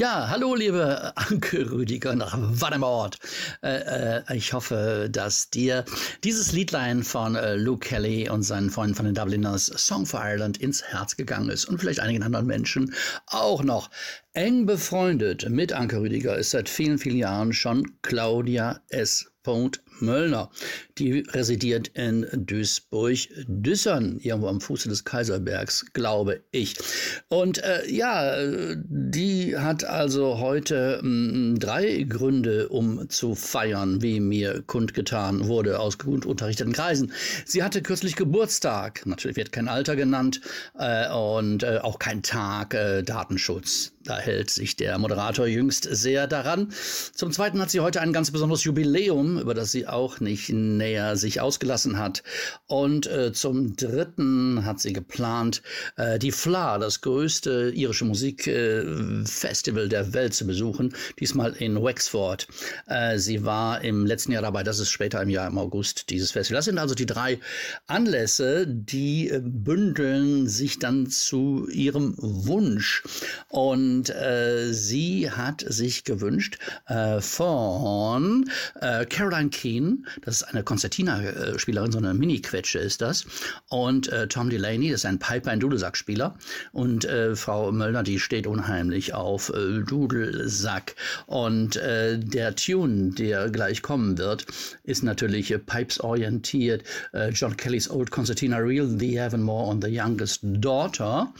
Ja, 0.00 0.30
hallo, 0.30 0.54
liebe 0.54 1.12
Anke 1.16 1.70
Rüdiger 1.70 2.14
nach 2.14 2.34
Wannemort. 2.34 3.18
Äh, 3.62 4.22
äh, 4.30 4.34
ich 4.34 4.54
hoffe, 4.54 5.10
dass 5.12 5.50
dir 5.50 5.84
dieses 6.24 6.52
Liedlein 6.52 7.02
von 7.02 7.36
äh, 7.36 7.56
Luke 7.56 7.86
Kelly 7.86 8.30
und 8.30 8.42
seinen 8.42 8.70
Freunden 8.70 8.94
von 8.94 9.04
den 9.04 9.14
Dubliners 9.14 9.66
Song 9.66 10.06
for 10.06 10.22
Ireland 10.24 10.56
ins 10.56 10.82
Herz 10.82 11.16
gegangen 11.16 11.50
ist 11.50 11.66
und 11.66 11.80
vielleicht 11.80 12.00
einigen 12.00 12.22
anderen 12.22 12.46
Menschen 12.46 12.94
auch 13.26 13.62
noch. 13.62 13.90
Eng 14.32 14.64
befreundet 14.64 15.50
mit 15.50 15.72
Anke 15.72 16.00
Rüdiger 16.00 16.38
ist 16.38 16.50
seit 16.50 16.68
vielen, 16.68 16.98
vielen 16.98 17.16
Jahren 17.16 17.52
schon 17.52 17.96
Claudia 18.02 18.80
S. 18.88 19.30
Möllner. 20.00 20.50
Die 20.98 21.20
residiert 21.20 21.88
in 21.88 22.26
Duisburg-Düssern, 22.32 24.18
irgendwo 24.18 24.48
am 24.48 24.60
Fuße 24.60 24.88
des 24.88 25.04
Kaiserbergs, 25.04 25.92
glaube 25.92 26.42
ich. 26.52 26.76
Und 27.28 27.62
äh, 27.62 27.90
ja, 27.90 28.34
die 28.76 29.56
hat 29.56 29.84
also 29.84 30.38
heute 30.38 31.00
mh, 31.02 31.32
hm, 31.32 31.58
drei 31.58 32.02
Gründe, 32.08 32.68
um 32.68 33.08
zu 33.08 33.34
feiern, 33.34 34.02
wie 34.02 34.20
mir 34.20 34.62
kundgetan 34.66 35.48
wurde 35.48 35.80
aus 35.80 35.98
gut 35.98 36.26
unterrichteten 36.26 36.72
Kreisen. 36.72 37.12
Sie 37.44 37.62
hatte 37.62 37.82
kürzlich 37.82 38.16
Geburtstag, 38.16 39.04
natürlich 39.06 39.36
wird 39.36 39.52
kein 39.52 39.68
Alter 39.68 39.96
genannt 39.96 40.40
äh, 40.78 41.10
und 41.10 41.62
äh, 41.62 41.78
auch 41.82 41.98
kein 41.98 42.22
Tag, 42.22 42.74
äh, 42.74 43.02
Datenschutz. 43.02 43.92
Da 44.04 44.18
hält 44.20 44.50
sich 44.50 44.76
der 44.76 44.98
Moderator 44.98 45.46
jüngst 45.46 45.88
sehr 45.90 46.26
daran. 46.26 46.72
Zum 47.14 47.32
Zweiten 47.32 47.60
hat 47.60 47.70
sie 47.70 47.80
heute 47.80 48.00
ein 48.00 48.12
ganz 48.12 48.30
besonderes 48.30 48.64
Jubiläum, 48.64 49.38
über 49.38 49.54
das 49.54 49.72
sie 49.72 49.86
auch 49.86 50.20
nicht 50.20 50.50
näher 50.50 51.16
sich 51.16 51.40
ausgelassen 51.40 51.98
hat. 51.98 52.22
Und 52.66 53.06
äh, 53.06 53.32
zum 53.32 53.76
Dritten 53.76 54.64
hat 54.64 54.80
sie 54.80 54.92
geplant, 54.92 55.62
äh, 55.96 56.18
die 56.18 56.32
FLA, 56.32 56.78
das 56.78 57.00
größte 57.00 57.72
irische 57.74 58.04
Musikfestival 58.04 59.84
äh, 59.84 59.88
der 59.88 60.12
Welt, 60.12 60.34
zu 60.34 60.46
besuchen. 60.46 60.94
Diesmal 61.18 61.52
in 61.54 61.82
Wexford. 61.82 62.46
Äh, 62.86 63.18
sie 63.18 63.44
war 63.44 63.82
im 63.82 64.06
letzten 64.06 64.32
Jahr 64.32 64.42
dabei, 64.42 64.62
das 64.62 64.78
ist 64.78 64.90
später 64.90 65.22
im 65.22 65.28
Jahr 65.28 65.48
im 65.48 65.58
August 65.58 66.10
dieses 66.10 66.30
Festival. 66.30 66.58
Das 66.58 66.66
sind 66.66 66.78
also 66.78 66.94
die 66.94 67.06
drei 67.06 67.40
Anlässe, 67.86 68.66
die 68.66 69.28
äh, 69.28 69.40
bündeln 69.42 70.48
sich 70.48 70.78
dann 70.78 71.08
zu 71.08 71.68
ihrem 71.68 72.14
Wunsch. 72.18 73.02
Und 73.48 74.09
äh, 74.10 74.72
sie 74.72 75.30
hat 75.30 75.64
sich 75.66 76.04
gewünscht 76.04 76.58
äh, 76.86 77.20
von 77.20 78.50
äh, 78.80 79.06
Caroline 79.06 79.50
Keane, 79.50 79.98
das 80.22 80.36
ist 80.36 80.42
eine 80.44 80.62
Konzertina-Spielerin, 80.62 81.92
so 81.92 81.98
eine 81.98 82.14
Mini-Quetsche 82.14 82.78
ist 82.78 83.00
das, 83.00 83.26
und 83.68 84.08
äh, 84.08 84.28
Tom 84.28 84.50
Delaney, 84.50 84.90
das 84.90 85.00
ist 85.00 85.06
ein 85.06 85.18
Piper, 85.18 85.50
ein 85.50 85.60
Dudelsack-Spieler. 85.60 86.36
Und 86.72 87.04
äh, 87.04 87.36
Frau 87.36 87.72
Möllner, 87.72 88.02
die 88.02 88.18
steht 88.18 88.46
unheimlich 88.46 89.14
auf 89.14 89.50
äh, 89.50 89.80
Dudelsack. 89.80 90.94
Und 91.26 91.76
der 91.76 92.56
Tune, 92.56 93.12
der 93.12 93.48
gleich 93.50 93.82
kommen 93.82 94.18
wird, 94.18 94.46
ist 94.84 95.02
natürlich 95.02 95.54
Pipes 95.66 96.00
orientiert. 96.00 96.82
John 97.32 97.56
Kellys 97.56 97.90
Old 97.90 98.10
Concertina 98.10 98.58
Reel, 98.58 98.88
The 98.98 99.20
Avonmore 99.20 99.68
on 99.68 99.82
the 99.82 99.88
Youngest 99.90 100.40
Daughter. 100.42 101.32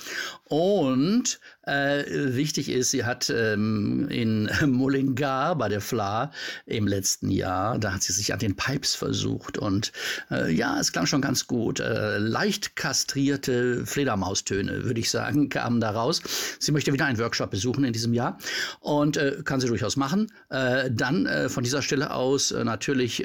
Und 0.44 1.38
äh, 1.62 2.05
wichtig 2.09 2.70
ist, 2.70 2.90
sie 2.90 3.05
hat 3.05 3.31
ähm, 3.31 4.09
in 4.09 4.49
Mullingar 4.66 5.57
bei 5.57 5.68
der 5.68 5.81
FLA 5.81 6.33
im 6.66 6.87
letzten 6.87 7.31
Jahr, 7.31 7.79
da 7.79 7.92
hat 7.94 8.03
sie 8.03 8.12
sich 8.12 8.33
an 8.33 8.38
den 8.38 8.57
Pipes 8.57 8.94
versucht 8.94 9.59
und 9.59 9.92
äh, 10.31 10.51
ja, 10.53 10.81
es 10.81 10.92
klang 10.92 11.07
schon 11.07 11.20
ganz 11.20 11.46
gut. 11.46 11.81
Äh, 11.81 12.18
leicht 12.18 12.77
kastrierte 12.77 13.85
Fledermaustöne, 13.85 14.85
würde 14.85 15.01
ich 15.01 15.11
sagen, 15.11 15.49
kamen 15.51 15.81
da 15.81 15.90
raus. 15.90 16.23
Sie 16.59 16.73
möchte 16.73 16.92
wieder 16.92 17.05
einen 17.05 17.18
Workshop 17.18 17.51
besuchen 17.51 17.85
in 17.85 17.92
diesem 17.92 18.14
Jahr 18.14 18.38
und 18.81 19.16
äh, 19.16 19.42
kann 19.44 19.61
sie 19.61 19.68
durchaus 19.68 19.96
machen. 19.96 20.33
Äh, 20.49 20.90
dann 20.90 21.27
äh, 21.27 21.49
von 21.49 21.62
dieser 21.62 21.83
Stelle 21.83 22.12
aus 22.12 22.51
natürlich 22.51 23.25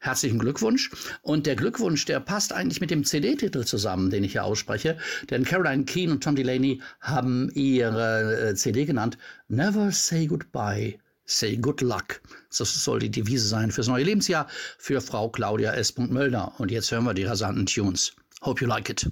herzlichen 0.00 0.38
Glückwunsch. 0.38 0.90
Und 1.22 1.46
der 1.46 1.56
Glückwunsch, 1.56 2.04
der 2.04 2.20
passt 2.20 2.52
eigentlich 2.52 2.80
mit 2.80 2.90
dem 2.90 3.04
CD-Titel 3.04 3.64
zusammen, 3.64 4.10
den 4.10 4.24
ich 4.24 4.32
hier 4.32 4.44
ausspreche, 4.44 4.96
denn 5.30 5.44
Caroline 5.44 5.84
Keane 5.84 6.12
und 6.12 6.22
Tom 6.22 6.36
Delaney 6.36 6.80
haben 7.00 7.50
ihre 7.56 8.50
äh, 8.50 8.54
CD 8.54 8.84
genannt 8.84 9.18
Never 9.48 9.90
Say 9.90 10.26
Goodbye. 10.26 10.98
Say 11.24 11.56
Good 11.56 11.80
Luck. 11.80 12.20
Das 12.56 12.84
soll 12.84 13.00
die 13.00 13.10
Devise 13.10 13.48
sein 13.48 13.72
fürs 13.72 13.88
neue 13.88 14.04
Lebensjahr 14.04 14.46
für 14.78 15.00
Frau 15.00 15.28
Claudia 15.28 15.72
S. 15.72 15.96
Möllner. 15.96 16.52
Und 16.58 16.70
jetzt 16.70 16.92
hören 16.92 17.04
wir 17.04 17.14
die 17.14 17.24
rasanten 17.24 17.66
Tunes. 17.66 18.14
Hope 18.42 18.60
you 18.60 18.68
like 18.68 18.88
it. 18.88 19.10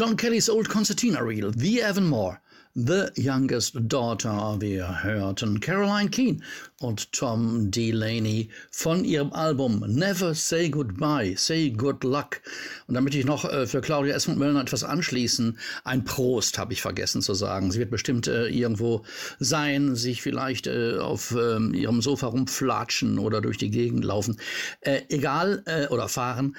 John 0.00 0.16
Kelly's 0.16 0.48
Old 0.48 0.66
Concertina 0.66 1.22
Reel, 1.22 1.50
The 1.50 1.80
Evanmore. 1.80 2.38
The 2.86 3.10
Youngest 3.16 3.74
Daughter. 3.74 4.56
Wir 4.58 5.02
hörten 5.02 5.60
Caroline 5.60 6.08
Keane 6.08 6.40
und 6.78 7.12
Tom 7.12 7.70
Delaney 7.70 8.48
von 8.70 9.04
ihrem 9.04 9.32
Album 9.34 9.84
Never 9.86 10.34
Say 10.34 10.70
Goodbye, 10.70 11.34
Say 11.36 11.70
Good 11.70 12.04
Luck. 12.04 12.40
Und 12.86 12.94
da 12.94 13.02
möchte 13.02 13.18
ich 13.18 13.26
noch 13.26 13.44
äh, 13.44 13.66
für 13.66 13.82
Claudia 13.82 14.14
Esmond 14.14 14.38
Möllner 14.38 14.62
etwas 14.62 14.82
anschließen. 14.82 15.58
Ein 15.84 16.04
Prost 16.04 16.56
habe 16.58 16.72
ich 16.72 16.80
vergessen 16.80 17.20
zu 17.20 17.34
sagen. 17.34 17.70
Sie 17.70 17.78
wird 17.78 17.90
bestimmt 17.90 18.28
äh, 18.28 18.46
irgendwo 18.46 19.04
sein, 19.38 19.94
sich 19.94 20.22
vielleicht 20.22 20.66
äh, 20.66 20.96
auf 20.98 21.36
ähm, 21.38 21.74
ihrem 21.74 22.00
Sofa 22.00 22.28
rumflatschen 22.28 23.18
oder 23.18 23.42
durch 23.42 23.58
die 23.58 23.70
Gegend 23.70 24.04
laufen. 24.04 24.40
Äh, 24.80 25.02
egal, 25.10 25.62
äh, 25.66 25.86
oder 25.88 26.08
fahren. 26.08 26.56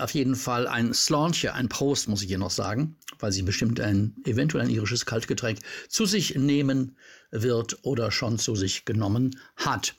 Auf 0.00 0.12
jeden 0.12 0.36
Fall 0.36 0.66
ein 0.66 0.94
Slaunche, 0.94 1.52
ein 1.52 1.68
Prost, 1.68 2.08
muss 2.08 2.22
ich 2.22 2.30
ihr 2.30 2.38
noch 2.38 2.50
sagen, 2.50 2.96
weil 3.18 3.32
sie 3.32 3.42
bestimmt 3.42 3.80
ein 3.80 4.14
eventuell 4.24 4.64
ein 4.64 4.70
irisches 4.70 5.06
Kaltgetränk 5.06 5.36
Getränk 5.36 5.58
zu 5.88 6.06
sich 6.06 6.34
nehmen 6.34 6.96
wird 7.30 7.78
oder 7.82 8.10
schon 8.10 8.38
zu 8.38 8.54
sich 8.54 8.84
genommen 8.84 9.36
hat. 9.56 9.94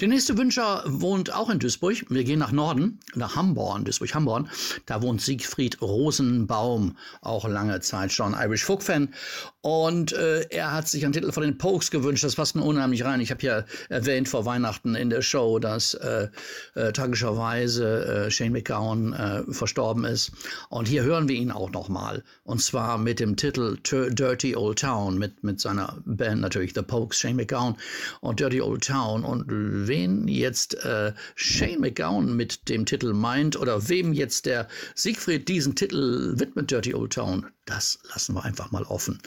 Der 0.00 0.08
nächste 0.08 0.36
Wünscher 0.38 0.84
wohnt 0.86 1.32
auch 1.34 1.50
in 1.50 1.58
Duisburg. 1.58 2.04
Wir 2.08 2.24
gehen 2.24 2.38
nach 2.38 2.52
Norden, 2.52 3.00
nach 3.14 3.36
Hamborn, 3.36 3.84
Duisburg-Hamborn. 3.84 4.48
Da 4.86 5.02
wohnt 5.02 5.20
Siegfried 5.20 5.80
Rosenbaum, 5.82 6.96
auch 7.20 7.48
lange 7.48 7.80
Zeit 7.80 8.12
schon 8.12 8.34
Irish 8.34 8.64
Folk-Fan. 8.64 9.14
Und 9.60 10.12
äh, 10.12 10.46
er 10.50 10.72
hat 10.72 10.88
sich 10.88 11.04
einen 11.04 11.12
Titel 11.12 11.32
von 11.32 11.42
den 11.42 11.58
Pokes 11.58 11.90
gewünscht. 11.90 12.24
Das 12.24 12.36
passt 12.36 12.56
mir 12.56 12.62
unheimlich 12.62 13.04
rein. 13.04 13.20
Ich 13.20 13.30
habe 13.30 13.42
ja 13.42 13.64
erwähnt 13.88 14.28
vor 14.28 14.44
Weihnachten 14.46 14.94
in 14.94 15.10
der 15.10 15.22
Show, 15.22 15.58
dass 15.58 15.94
äh, 15.94 16.28
äh, 16.74 16.92
tragischerweise 16.92 18.26
äh, 18.26 18.30
Shane 18.30 18.52
McGowan 18.52 19.12
äh, 19.12 19.52
verstorben 19.52 20.04
ist. 20.04 20.32
Und 20.70 20.88
hier 20.88 21.02
hören 21.02 21.28
wir 21.28 21.36
ihn 21.36 21.50
auch 21.50 21.70
nochmal. 21.70 22.24
Und 22.44 22.62
zwar 22.62 22.98
mit 22.98 23.20
dem 23.20 23.36
Titel 23.36 23.76
Dirty 23.82 24.56
Old 24.56 24.78
Town, 24.78 25.18
mit, 25.18 25.42
mit 25.42 25.60
seiner 25.60 25.98
Band 26.06 26.40
natürlich 26.40 26.67
The 26.74 26.82
Pokes, 26.82 27.18
Shane 27.18 27.36
McGowan 27.36 27.76
und 28.20 28.40
Dirty 28.40 28.60
Old 28.60 28.84
Town. 28.84 29.24
Und 29.24 29.44
wen 29.48 30.28
jetzt 30.28 30.74
äh, 30.84 31.12
Shane 31.34 31.80
McGowan 31.80 32.36
mit 32.36 32.68
dem 32.68 32.86
Titel 32.86 33.12
meint 33.12 33.56
oder 33.56 33.88
wem 33.88 34.12
jetzt 34.12 34.46
der 34.46 34.68
Siegfried 34.94 35.48
diesen 35.48 35.74
Titel 35.74 36.34
widmet, 36.38 36.70
Dirty 36.70 36.94
Old 36.94 37.12
Town, 37.12 37.46
das 37.66 37.98
lassen 38.10 38.34
wir 38.34 38.44
einfach 38.44 38.70
mal 38.70 38.84
offen. 38.84 39.20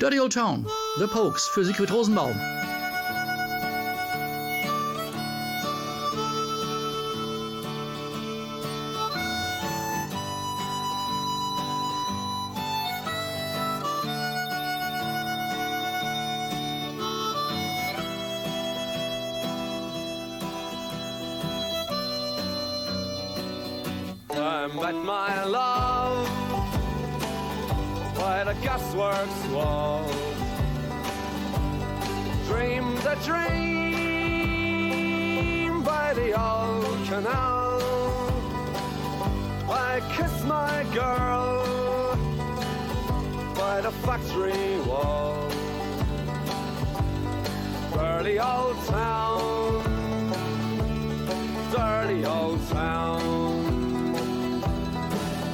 Dirty 0.00 0.20
Old 0.20 0.32
Town, 0.32 0.66
The 0.98 1.06
Pokes 1.06 1.46
für 1.52 1.64
Siegfried 1.64 1.92
Rosenbaum. 1.92 2.36
Gasworks 28.96 29.52
wall. 29.52 30.08
Dreamed 32.46 33.04
a 33.06 33.16
dream 33.24 33.52
by 35.82 36.14
the 36.14 36.32
old 36.40 37.06
canal. 37.06 37.82
I 39.68 40.00
kissed 40.16 40.44
my 40.46 40.84
girl 40.94 41.64
by 43.54 43.80
the 43.82 43.90
factory 43.90 44.80
wall. 44.86 45.50
Dirty 47.92 48.38
old 48.38 48.76
town, 48.86 49.82
dirty 51.72 52.24
old 52.24 52.68
town 52.68 53.36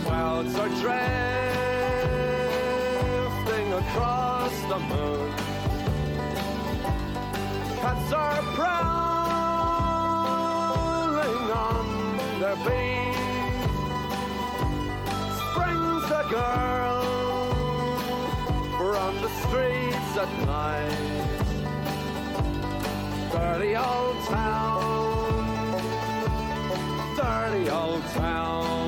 clouds 0.04 0.54
are 0.56 0.68
drifting 0.80 1.21
the 4.72 4.78
moon. 4.78 5.30
Cats 7.80 8.12
are 8.12 8.42
prowling 8.56 9.52
on 11.68 11.86
their 12.40 12.56
beat. 12.64 13.18
Springs 15.40 16.06
a 16.20 16.24
girl 16.30 17.02
from 18.78 19.12
the 19.20 19.30
streets 19.42 20.12
at 20.24 20.32
night. 20.46 21.02
Dirty 23.30 23.72
old 23.76 24.18
town, 24.24 25.42
dirty 27.18 27.64
old 27.68 28.04
town. 28.14 28.81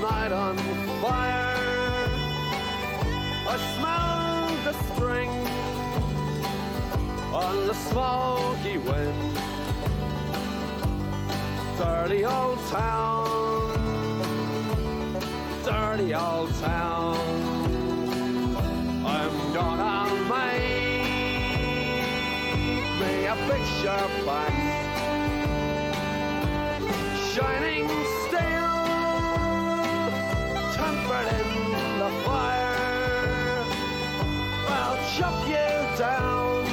Night 0.00 0.32
on 0.32 0.56
fire. 1.02 2.08
I 3.48 3.56
smelled 3.74 4.64
the 4.64 4.72
spring 4.88 5.30
on 7.34 7.66
the 7.66 7.74
smoky 7.74 8.78
wind. 8.78 9.36
Dirty 11.76 12.24
old 12.24 12.58
town, 12.68 13.72
dirty 15.64 16.14
old 16.14 16.54
town. 16.60 17.16
I'm 19.04 19.52
gonna 19.52 20.14
make 20.30 21.10
me 23.00 23.26
a 23.26 23.36
picture 23.48 24.08
box 24.24 24.54
shining 27.34 28.09
in 31.10 31.98
the 31.98 32.10
fire. 32.24 33.64
I'll 34.68 34.98
chop 35.16 35.38
you 35.48 35.72
down 35.98 36.64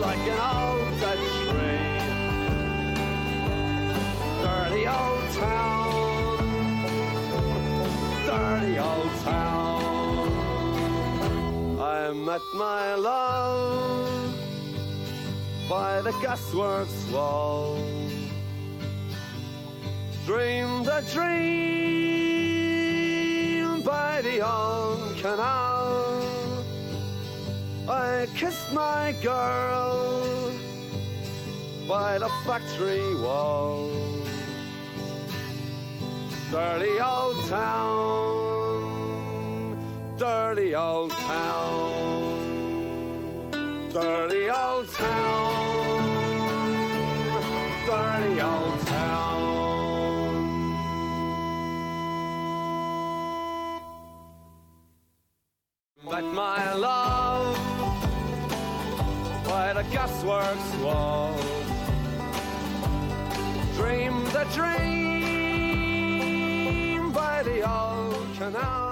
like 0.00 0.24
an 0.32 0.40
old 0.52 1.00
Dutch 1.00 1.28
tree. 1.48 1.92
Dirty 4.42 4.84
old 4.86 5.26
town. 5.40 5.92
Dirty 8.26 8.74
old 8.78 9.12
town. 9.24 10.24
I 11.80 12.12
met 12.12 12.44
my 12.54 12.94
love 12.94 14.34
by 15.70 16.02
the 16.02 16.12
gasworks 16.22 17.10
wall. 17.10 17.78
Dreamed 20.26 20.86
a 20.88 21.02
dream 21.12 22.01
by 24.12 24.20
the 24.20 24.38
old 24.46 25.16
canal. 25.16 26.64
I 27.88 28.26
kissed 28.36 28.70
my 28.72 29.14
girl 29.22 30.52
by 31.88 32.18
the 32.18 32.28
factory 32.46 33.14
wall. 33.22 33.90
Dirty 36.50 37.00
old 37.00 37.38
town, 37.48 38.82
dirty 40.18 40.74
old 40.74 41.10
town 41.10 42.42
dirty 43.92 44.48
old 44.48 44.88
town, 44.88 46.02
dirty 47.86 48.40
old 48.40 48.51
But 56.12 56.24
my 56.34 56.74
love, 56.74 57.56
by 59.46 59.72
the 59.72 59.82
gasworks 59.84 60.82
wall, 60.82 61.34
dream 63.76 64.22
the 64.24 64.44
dream 64.52 64.82
by 67.12 67.42
the 67.42 67.62
old 67.66 68.26
canal. 68.36 68.91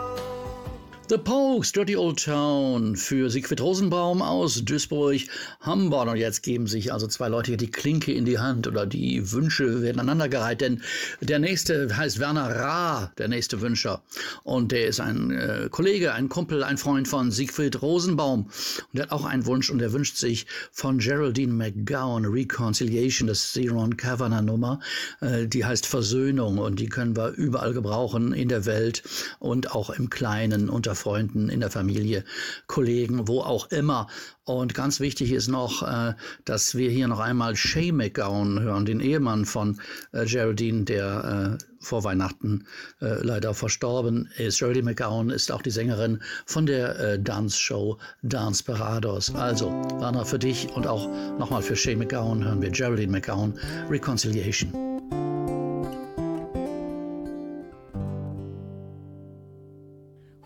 The 1.11 1.19
Pokes, 1.19 1.73
Dirty 1.73 1.97
Old 1.97 2.25
Town 2.25 2.95
für 2.95 3.31
Siegfried 3.31 3.61
Rosenbaum 3.61 4.23
aus 4.23 4.65
Duisburg, 4.65 5.23
Hamburg. 5.61 6.07
Und 6.07 6.19
jetzt 6.19 6.45
geben 6.45 6.69
sich 6.69 6.93
also 6.93 7.09
zwei 7.09 7.27
Leute 7.27 7.51
hier 7.51 7.57
die 7.57 7.69
Klinke 7.69 8.13
in 8.13 8.25
die 8.25 8.39
Hand 8.39 8.69
oder 8.69 8.87
die 8.87 9.33
Wünsche 9.33 9.83
werden 9.83 9.99
aneinandergereiht, 9.99 10.61
denn 10.61 10.83
der 11.21 11.41
nächste 11.41 11.97
heißt 11.97 12.21
Werner 12.21 12.55
Ra, 12.55 13.11
der 13.19 13.27
nächste 13.27 13.61
Wünscher. 13.61 14.03
Und 14.45 14.71
der 14.71 14.87
ist 14.87 15.01
ein 15.01 15.33
äh, 15.33 15.69
Kollege, 15.69 16.13
ein 16.13 16.29
Kumpel, 16.29 16.63
ein 16.63 16.79
Freund 16.79 17.09
von 17.09 17.33
Siegfried 17.33 17.83
Rosenbaum. 17.83 18.43
Und 18.43 18.53
der 18.93 19.07
hat 19.07 19.11
auch 19.11 19.25
einen 19.25 19.47
Wunsch 19.47 19.69
und 19.69 19.83
er 19.83 19.93
wünscht 19.93 20.17
sich 20.17 20.47
von 20.71 20.99
Geraldine 20.99 21.53
McGowan 21.53 22.25
Reconciliation, 22.25 23.27
das 23.27 23.47
ist 23.47 23.57
die 23.57 23.67
Ron 23.67 23.97
Kavanagh 23.97 24.43
Nummer. 24.43 24.79
Äh, 25.21 25.49
die 25.49 25.65
heißt 25.65 25.87
Versöhnung 25.87 26.59
und 26.59 26.79
die 26.79 26.89
können 26.89 27.17
wir 27.17 27.31
überall 27.31 27.73
gebrauchen 27.73 28.33
in 28.33 28.49
der 28.49 28.65
Welt 28.65 29.03
und 29.41 29.73
auch 29.75 29.91
im 29.91 30.09
Kleinen 30.09 30.69
unter 30.69 31.00
Freunden, 31.01 31.49
in 31.49 31.61
der 31.61 31.71
Familie, 31.71 32.25
Kollegen, 32.67 33.27
wo 33.27 33.41
auch 33.41 33.71
immer. 33.71 34.07
Und 34.45 34.75
ganz 34.75 35.01
wichtig 35.01 35.33
ist 35.33 35.49
noch, 35.49 35.83
äh, 35.83 36.15
dass 36.45 36.75
wir 36.75 36.91
hier 36.91 37.09
noch 37.09 37.21
einmal 37.21 37.57
Shay 37.57 37.93
McGowan 37.93 38.61
hören, 38.61 38.85
den 38.85 39.01
Ehemann 39.01 39.45
von 39.45 39.81
äh, 40.13 40.27
Geraldine, 40.27 40.85
der 40.85 41.59
äh, 41.61 41.65
vor 41.79 42.05
Weihnachten 42.05 42.67
äh, 43.01 43.23
leider 43.23 43.55
verstorben 43.55 44.29
ist. 44.37 44.59
Geraldine 44.59 44.87
McGowan 44.87 45.31
ist 45.31 45.51
auch 45.53 45.63
die 45.63 45.71
Sängerin 45.71 46.21
von 46.47 46.67
der 46.67 46.99
äh, 46.99 47.19
Dance-Show 47.19 47.99
Dance 48.23 48.65
Parados. 48.65 49.35
Also, 49.35 49.71
Werner, 49.99 50.27
für 50.27 50.39
dich 50.39 50.69
und 50.75 50.87
auch 50.87 51.09
nochmal 51.39 51.63
für 51.63 51.77
Shay 51.77 51.97
McGowan 51.97 52.45
hören 52.45 52.61
wir 52.61 52.71
Geraldine 52.71 53.13
McGowan, 53.13 53.59
Reconciliation. 53.89 54.90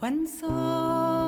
One 0.04 0.26
so 0.26 1.23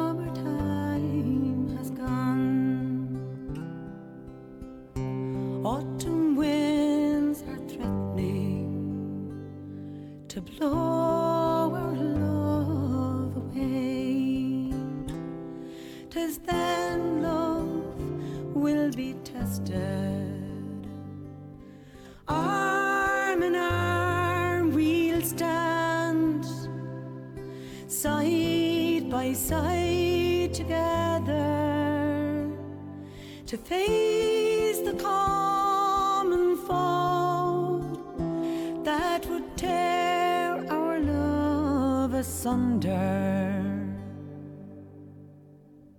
asunder. 42.46 42.94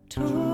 True. 0.10 0.47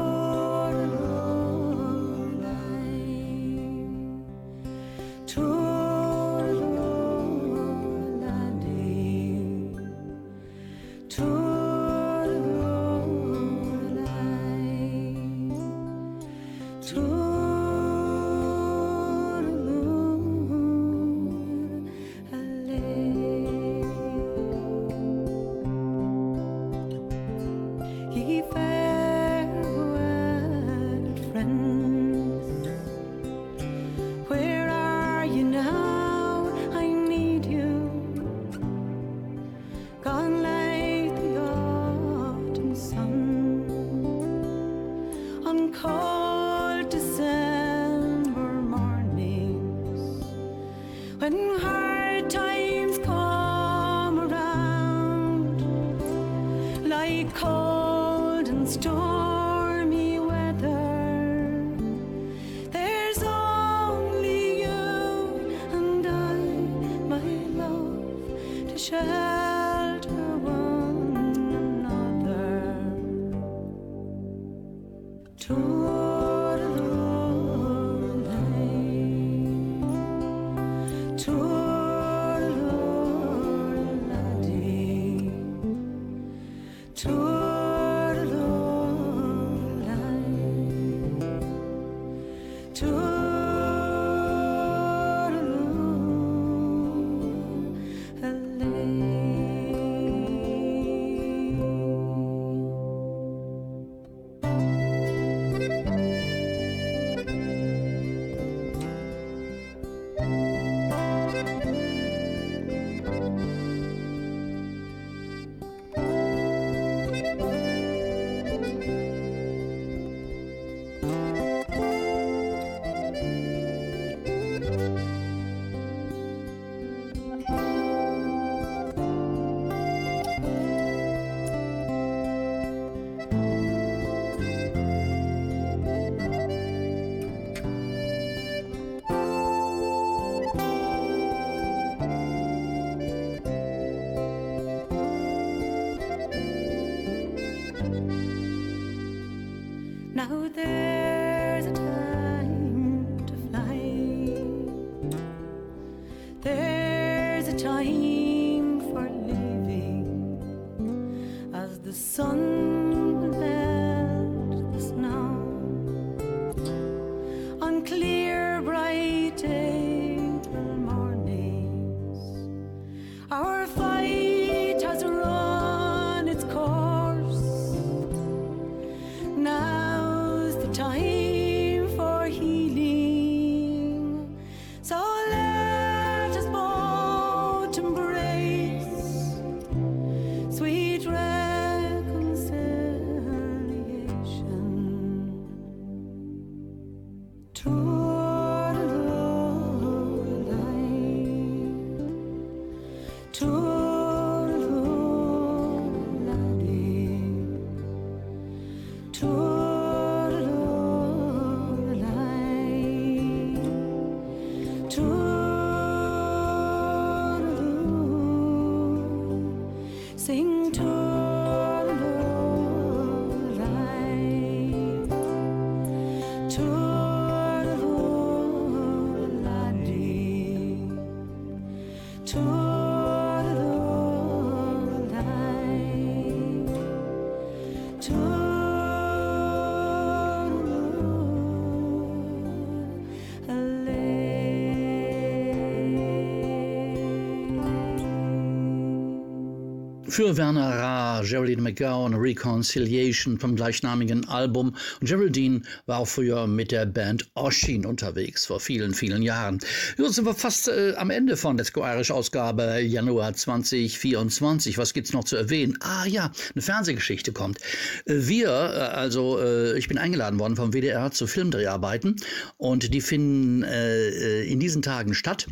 Für 250.14 250.38
Werner 250.38 250.70
Ra, 250.70 251.24
Geraldine 251.24 251.64
McGowan, 251.64 252.14
Reconciliation 252.14 253.40
vom 253.40 253.56
gleichnamigen 253.56 254.30
Album. 254.30 254.76
Und 255.02 255.08
Geraldine 255.08 255.64
war 255.88 255.98
auch 255.98 256.08
früher 256.08 256.46
mit 256.46 256.72
der 256.72 256.86
Band 256.86 257.28
Oshin 257.34 257.84
unterwegs, 257.84 258.46
vor 258.46 258.60
vielen, 258.60 258.94
vielen 258.94 259.24
Jahren. 259.24 259.58
Jetzt 259.98 260.14
sind 260.14 260.26
wir 260.26 260.36
fast 260.36 260.68
äh, 260.68 260.94
am 260.98 261.10
Ende 261.10 261.36
von 261.36 261.58
Let's 261.58 261.74
Go 261.74 261.84
Irish 261.84 262.12
Ausgabe 262.12 262.80
Januar 262.82 263.34
2024. 263.34 264.78
Was 264.78 264.94
gibt's 264.94 265.14
noch 265.14 265.24
zu 265.24 265.36
erwähnen? 265.36 265.80
Ah 265.82 266.06
ja, 266.06 266.32
eine 266.54 266.62
Fernsehgeschichte 266.62 267.32
kommt. 267.32 267.58
Äh, 268.06 268.14
wir, 268.28 268.50
äh, 268.50 268.96
also 268.96 269.40
äh, 269.40 269.80
ich 269.80 269.88
bin 269.88 269.98
eingeladen 269.98 270.40
worden 270.40 270.56
vom 270.56 270.74
WDR 270.74 271.10
zu 271.10 271.26
Filmdreharbeiten 271.26 272.18
und 272.58 272.94
die 272.94 273.02
finden 273.02 273.64
äh, 273.64 274.10
äh, 274.10 274.52
in 274.52 274.60
diesen 274.60 274.84
Tagen 274.84 275.16
statt. 275.16 275.48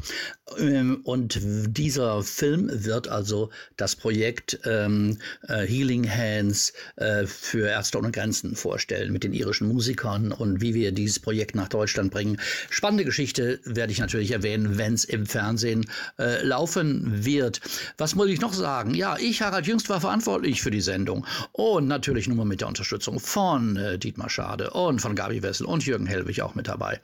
Ähm, 0.59 1.01
und 1.03 1.39
dieser 1.41 2.21
Film 2.21 2.69
wird 2.71 3.07
also 3.07 3.49
das 3.75 3.95
Projekt 3.95 4.50
ähm, 4.65 5.17
äh, 5.47 5.65
Healing 5.65 6.09
Hands 6.09 6.73
äh, 6.95 7.25
für 7.25 7.67
Ärzte 7.67 7.97
ohne 7.97 8.11
Grenzen 8.11 8.55
vorstellen 8.55 9.11
mit 9.11 9.23
den 9.23 9.33
irischen 9.33 9.67
Musikern 9.67 10.31
und 10.31 10.61
wie 10.61 10.73
wir 10.73 10.91
dieses 10.91 11.19
Projekt 11.19 11.55
nach 11.55 11.69
Deutschland 11.69 12.11
bringen. 12.11 12.39
Spannende 12.69 13.05
Geschichte 13.05 13.59
werde 13.65 13.91
ich 13.91 13.99
natürlich 13.99 14.31
erwähnen, 14.31 14.77
wenn 14.77 14.93
es 14.93 15.05
im 15.05 15.25
Fernsehen 15.25 15.85
äh, 16.19 16.43
laufen 16.43 17.25
wird. 17.25 17.61
Was 17.97 18.15
muss 18.15 18.27
ich 18.27 18.41
noch 18.41 18.53
sagen? 18.53 18.93
Ja, 18.93 19.17
ich, 19.17 19.41
Harald 19.41 19.67
Jüngst, 19.67 19.89
war 19.89 20.01
verantwortlich 20.01 20.61
für 20.61 20.71
die 20.71 20.81
Sendung 20.81 21.25
und 21.51 21.87
natürlich 21.87 22.27
nur 22.27 22.45
mit 22.45 22.61
der 22.61 22.67
Unterstützung 22.67 23.19
von 23.19 23.77
äh, 23.77 23.97
Dietmar 23.97 24.29
Schade 24.29 24.71
und 24.71 24.99
von 24.99 25.15
Gabi 25.15 25.43
Wessel 25.43 25.65
und 25.65 25.85
Jürgen 25.85 26.05
Hellwig 26.05 26.41
auch 26.41 26.55
mit 26.55 26.67
dabei. 26.67 26.99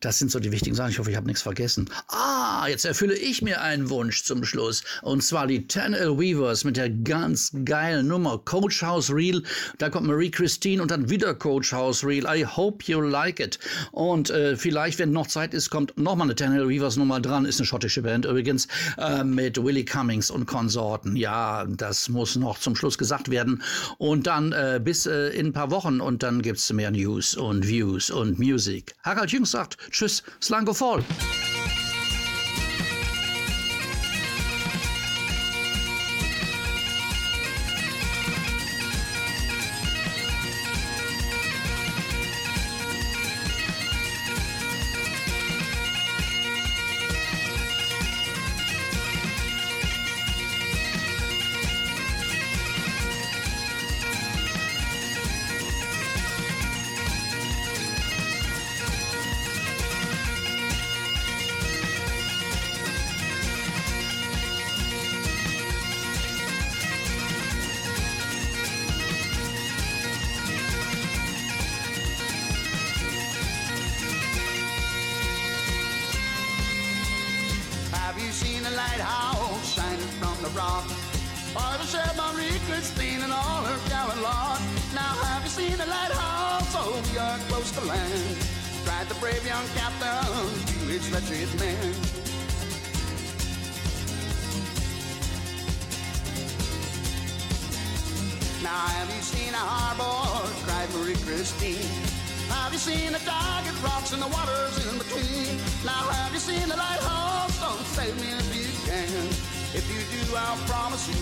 Das 0.00 0.18
sind 0.18 0.30
so 0.30 0.38
die 0.38 0.52
wichtigen 0.52 0.76
Sachen. 0.76 0.90
Ich 0.90 0.98
hoffe, 0.98 1.10
ich 1.10 1.16
habe 1.16 1.26
nichts 1.26 1.42
vergessen. 1.42 1.88
Ah, 2.08 2.66
jetzt 2.68 2.84
erfülle 2.84 3.16
ich 3.16 3.42
mir 3.42 3.60
einen 3.60 3.90
Wunsch 3.90 4.24
zum 4.24 4.44
Schluss. 4.44 4.82
Und 5.02 5.22
zwar 5.22 5.46
die 5.46 5.66
Ten 5.66 5.94
Weavers 5.94 6.64
mit 6.64 6.76
der 6.76 6.85
ganz 6.90 7.52
geilen 7.64 8.08
Nummer 8.08 8.38
Coach 8.44 8.82
House 8.82 9.10
Reel. 9.12 9.42
Da 9.78 9.90
kommt 9.90 10.06
Marie 10.06 10.30
Christine 10.30 10.82
und 10.82 10.90
dann 10.90 11.10
wieder 11.10 11.34
Coach 11.34 11.72
House 11.72 12.04
Reel. 12.04 12.24
I 12.24 12.44
hope 12.44 12.84
you 12.86 13.00
like 13.00 13.40
it. 13.40 13.58
Und 13.92 14.30
äh, 14.30 14.56
vielleicht, 14.56 14.98
wenn 14.98 15.12
noch 15.12 15.26
Zeit 15.26 15.54
ist, 15.54 15.70
kommt 15.70 15.96
nochmal 15.98 16.26
eine 16.26 16.34
Ten 16.34 16.52
L 16.52 16.68
Weavers 16.68 16.96
Nummer 16.96 17.20
dran. 17.20 17.44
Ist 17.44 17.60
eine 17.60 17.66
schottische 17.66 18.02
Band 18.02 18.24
übrigens 18.24 18.68
äh, 18.98 19.24
mit 19.24 19.62
Willie 19.62 19.84
Cummings 19.84 20.30
und 20.30 20.46
Konsorten. 20.46 21.16
Ja, 21.16 21.64
das 21.66 22.08
muss 22.08 22.36
noch 22.36 22.58
zum 22.58 22.76
Schluss 22.76 22.98
gesagt 22.98 23.30
werden. 23.30 23.62
Und 23.98 24.26
dann 24.26 24.52
äh, 24.52 24.80
bis 24.82 25.06
äh, 25.06 25.28
in 25.28 25.46
ein 25.46 25.52
paar 25.52 25.70
Wochen 25.70 26.00
und 26.00 26.22
dann 26.22 26.42
gibt 26.42 26.58
es 26.58 26.72
mehr 26.72 26.90
News 26.90 27.34
und 27.34 27.66
Views 27.66 28.10
und 28.10 28.38
Music. 28.38 28.94
Harald 29.02 29.30
Jüngst 29.30 29.52
sagt 29.52 29.76
Tschüss, 29.90 30.22
Slango 30.40 30.74
Fall. 30.74 31.04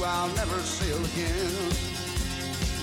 I'll 0.05 0.28
never 0.36 0.61
sail 0.61 1.00
again. 1.00 1.94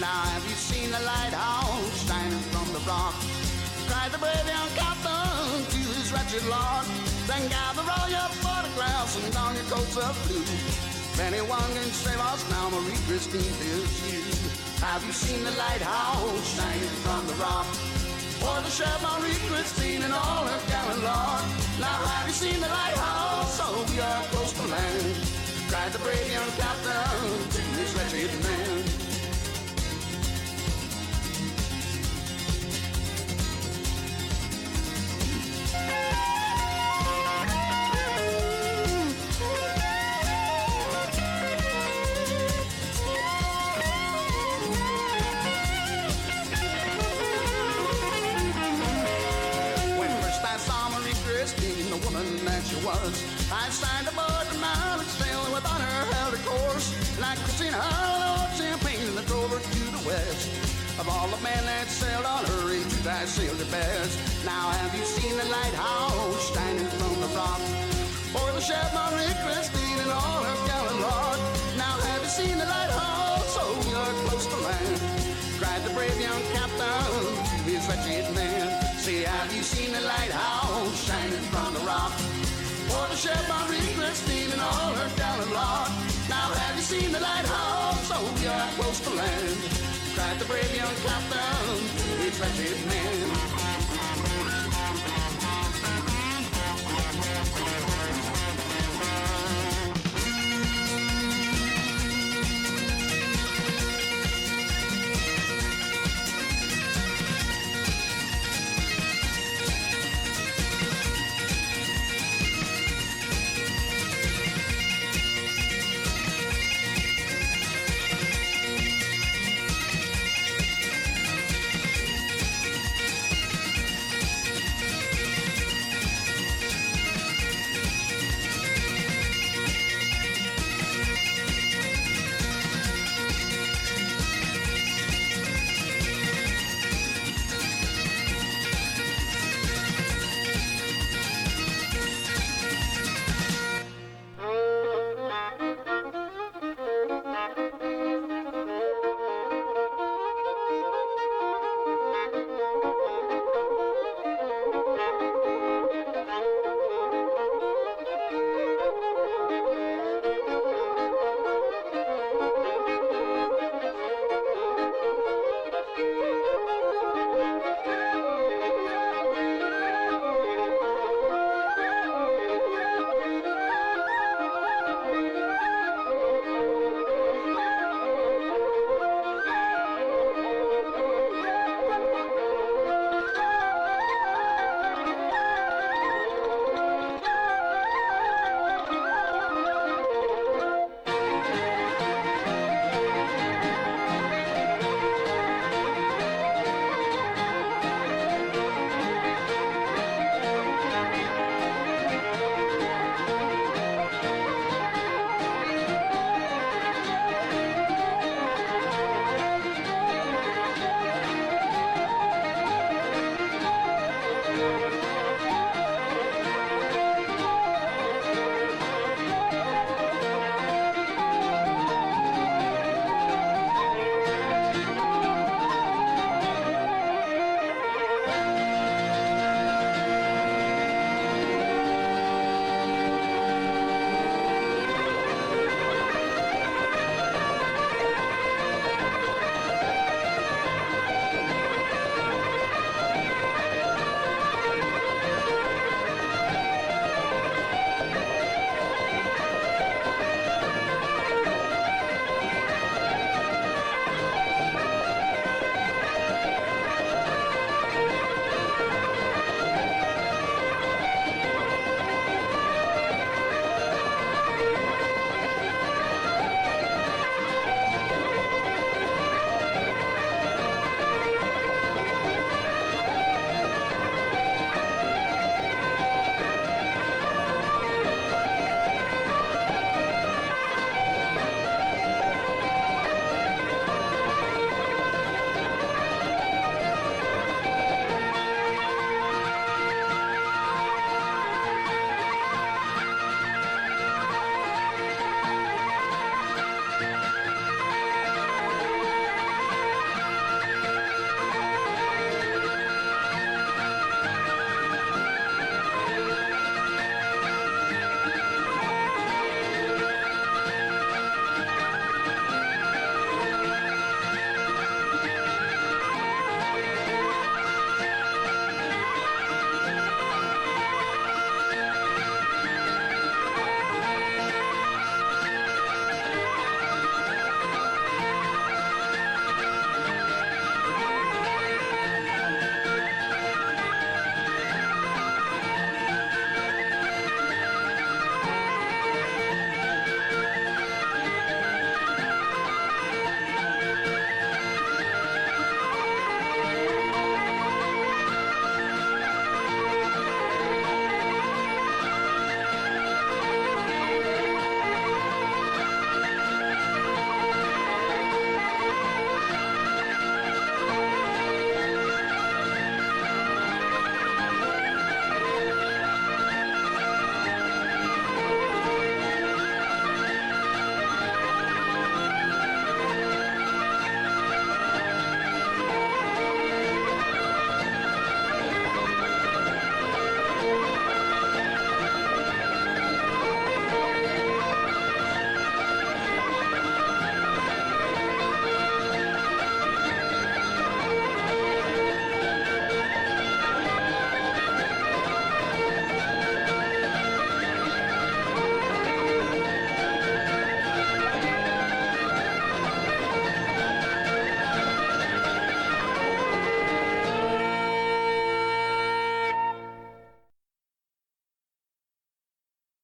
Now 0.01 0.25
have 0.33 0.43
you 0.49 0.57
seen 0.57 0.89
the 0.89 0.99
lighthouse 1.05 2.07
shining 2.09 2.41
from 2.49 2.65
the 2.73 2.81
rock? 2.89 3.13
Cried 3.85 4.09
the 4.09 4.17
brave 4.17 4.47
young 4.49 4.71
captain 4.73 5.61
to 5.69 5.81
his 5.93 6.09
wretched 6.09 6.41
lord. 6.49 6.85
Then 7.29 7.45
gather 7.53 7.85
all 7.85 8.09
your 8.09 8.29
photographs 8.41 9.13
and 9.21 9.33
down 9.33 9.53
your 9.53 9.69
coats 9.69 9.97
of 9.97 10.17
blue. 10.25 10.41
If 10.41 11.19
anyone 11.21 11.69
can 11.77 11.91
save 11.93 12.17
us 12.17 12.41
now, 12.49 12.73
Marie 12.73 12.97
Christine, 13.05 13.53
is 13.69 13.93
you. 14.09 14.25
Have 14.81 15.05
you 15.05 15.13
seen 15.13 15.43
the 15.43 15.53
lighthouse 15.53 16.47
shining 16.57 16.95
from 17.05 17.27
the 17.27 17.37
rock? 17.37 17.69
For 18.41 18.57
the 18.65 18.71
ship 18.73 18.97
Marie 19.05 19.37
Christine 19.45 20.01
and 20.01 20.13
all 20.13 20.49
her 20.49 20.61
gallant 20.73 21.03
lord. 21.05 21.45
Now 21.77 22.01
have 22.09 22.25
you 22.25 22.33
seen 22.33 22.57
the 22.57 22.67
lighthouse? 22.67 23.59
Oh, 23.61 23.85
we 23.93 23.99
are 24.01 24.23
close 24.33 24.53
to 24.53 24.65
land. 24.65 25.40
Cried 25.71 25.93
the 25.93 25.99
brave 25.99 26.29
young 26.33 26.51
captain 26.57 27.49
to 27.49 27.61
his 27.79 27.95
wretched 27.95 28.43
man. 28.43 28.83
Thank 35.71 36.30
that 61.81 61.89
sailed 61.89 62.25
on 62.25 62.45
her 62.45 62.67
reach, 62.69 62.93
I 63.07 63.25
sailed 63.25 63.57
the 63.57 63.69
best. 63.73 64.13
Now 64.45 64.69
have 64.69 64.93
you 64.93 65.03
seen 65.03 65.33
the 65.37 65.45
lighthouse 65.45 66.53
shining 66.53 66.85
from 66.99 67.13
the 67.21 67.29
rock? 67.33 67.61
Or 68.37 68.47
the 68.53 68.61
ship 68.61 68.85
Marie 68.93 69.33
Christine 69.41 69.99
and 70.03 70.11
all 70.11 70.43
her 70.45 70.59
gallant 70.69 70.99
lord? 71.01 71.39
Now 71.77 71.95
have 72.05 72.21
you 72.21 72.29
seen 72.29 72.55
the 72.57 72.69
lighthouse? 72.69 73.57
Oh, 73.57 73.73
you're 73.89 74.15
close 74.25 74.45
to 74.53 74.57
land. 74.61 75.01
Cried 75.57 75.81
the 75.87 75.93
brave 75.97 76.19
young 76.21 76.43
captain 76.53 77.23
to 77.65 77.71
his 77.71 77.83
wretched 77.89 78.29
men. 78.35 78.65
Say, 79.01 79.23
have 79.23 79.49
you 79.55 79.63
seen 79.63 79.91
the 79.91 80.01
lighthouse 80.01 80.97
shining 81.07 81.45
from 81.49 81.73
the 81.73 81.81
rock? 81.81 82.13
Or 82.93 83.05
the 83.09 83.17
ship 83.17 83.41
Marie 83.49 83.89
Christine 83.97 84.51
and 84.51 84.61
all 84.61 84.93
her 85.01 85.09
gallant 85.17 85.51
lord? 85.51 86.00
Seen 86.91 87.11
the 87.13 87.21
lighthouse? 87.21 88.11
Oh, 88.11 88.27
you're 88.43 88.67
close 88.75 88.99
to 88.99 89.11
land. 89.11 89.57
Cried 90.13 90.37
the 90.39 90.45
brave 90.45 90.75
young 90.75 90.95
captain, 91.05 91.79
each 92.27 92.37
wretched 92.37 92.85
man. 92.85 93.40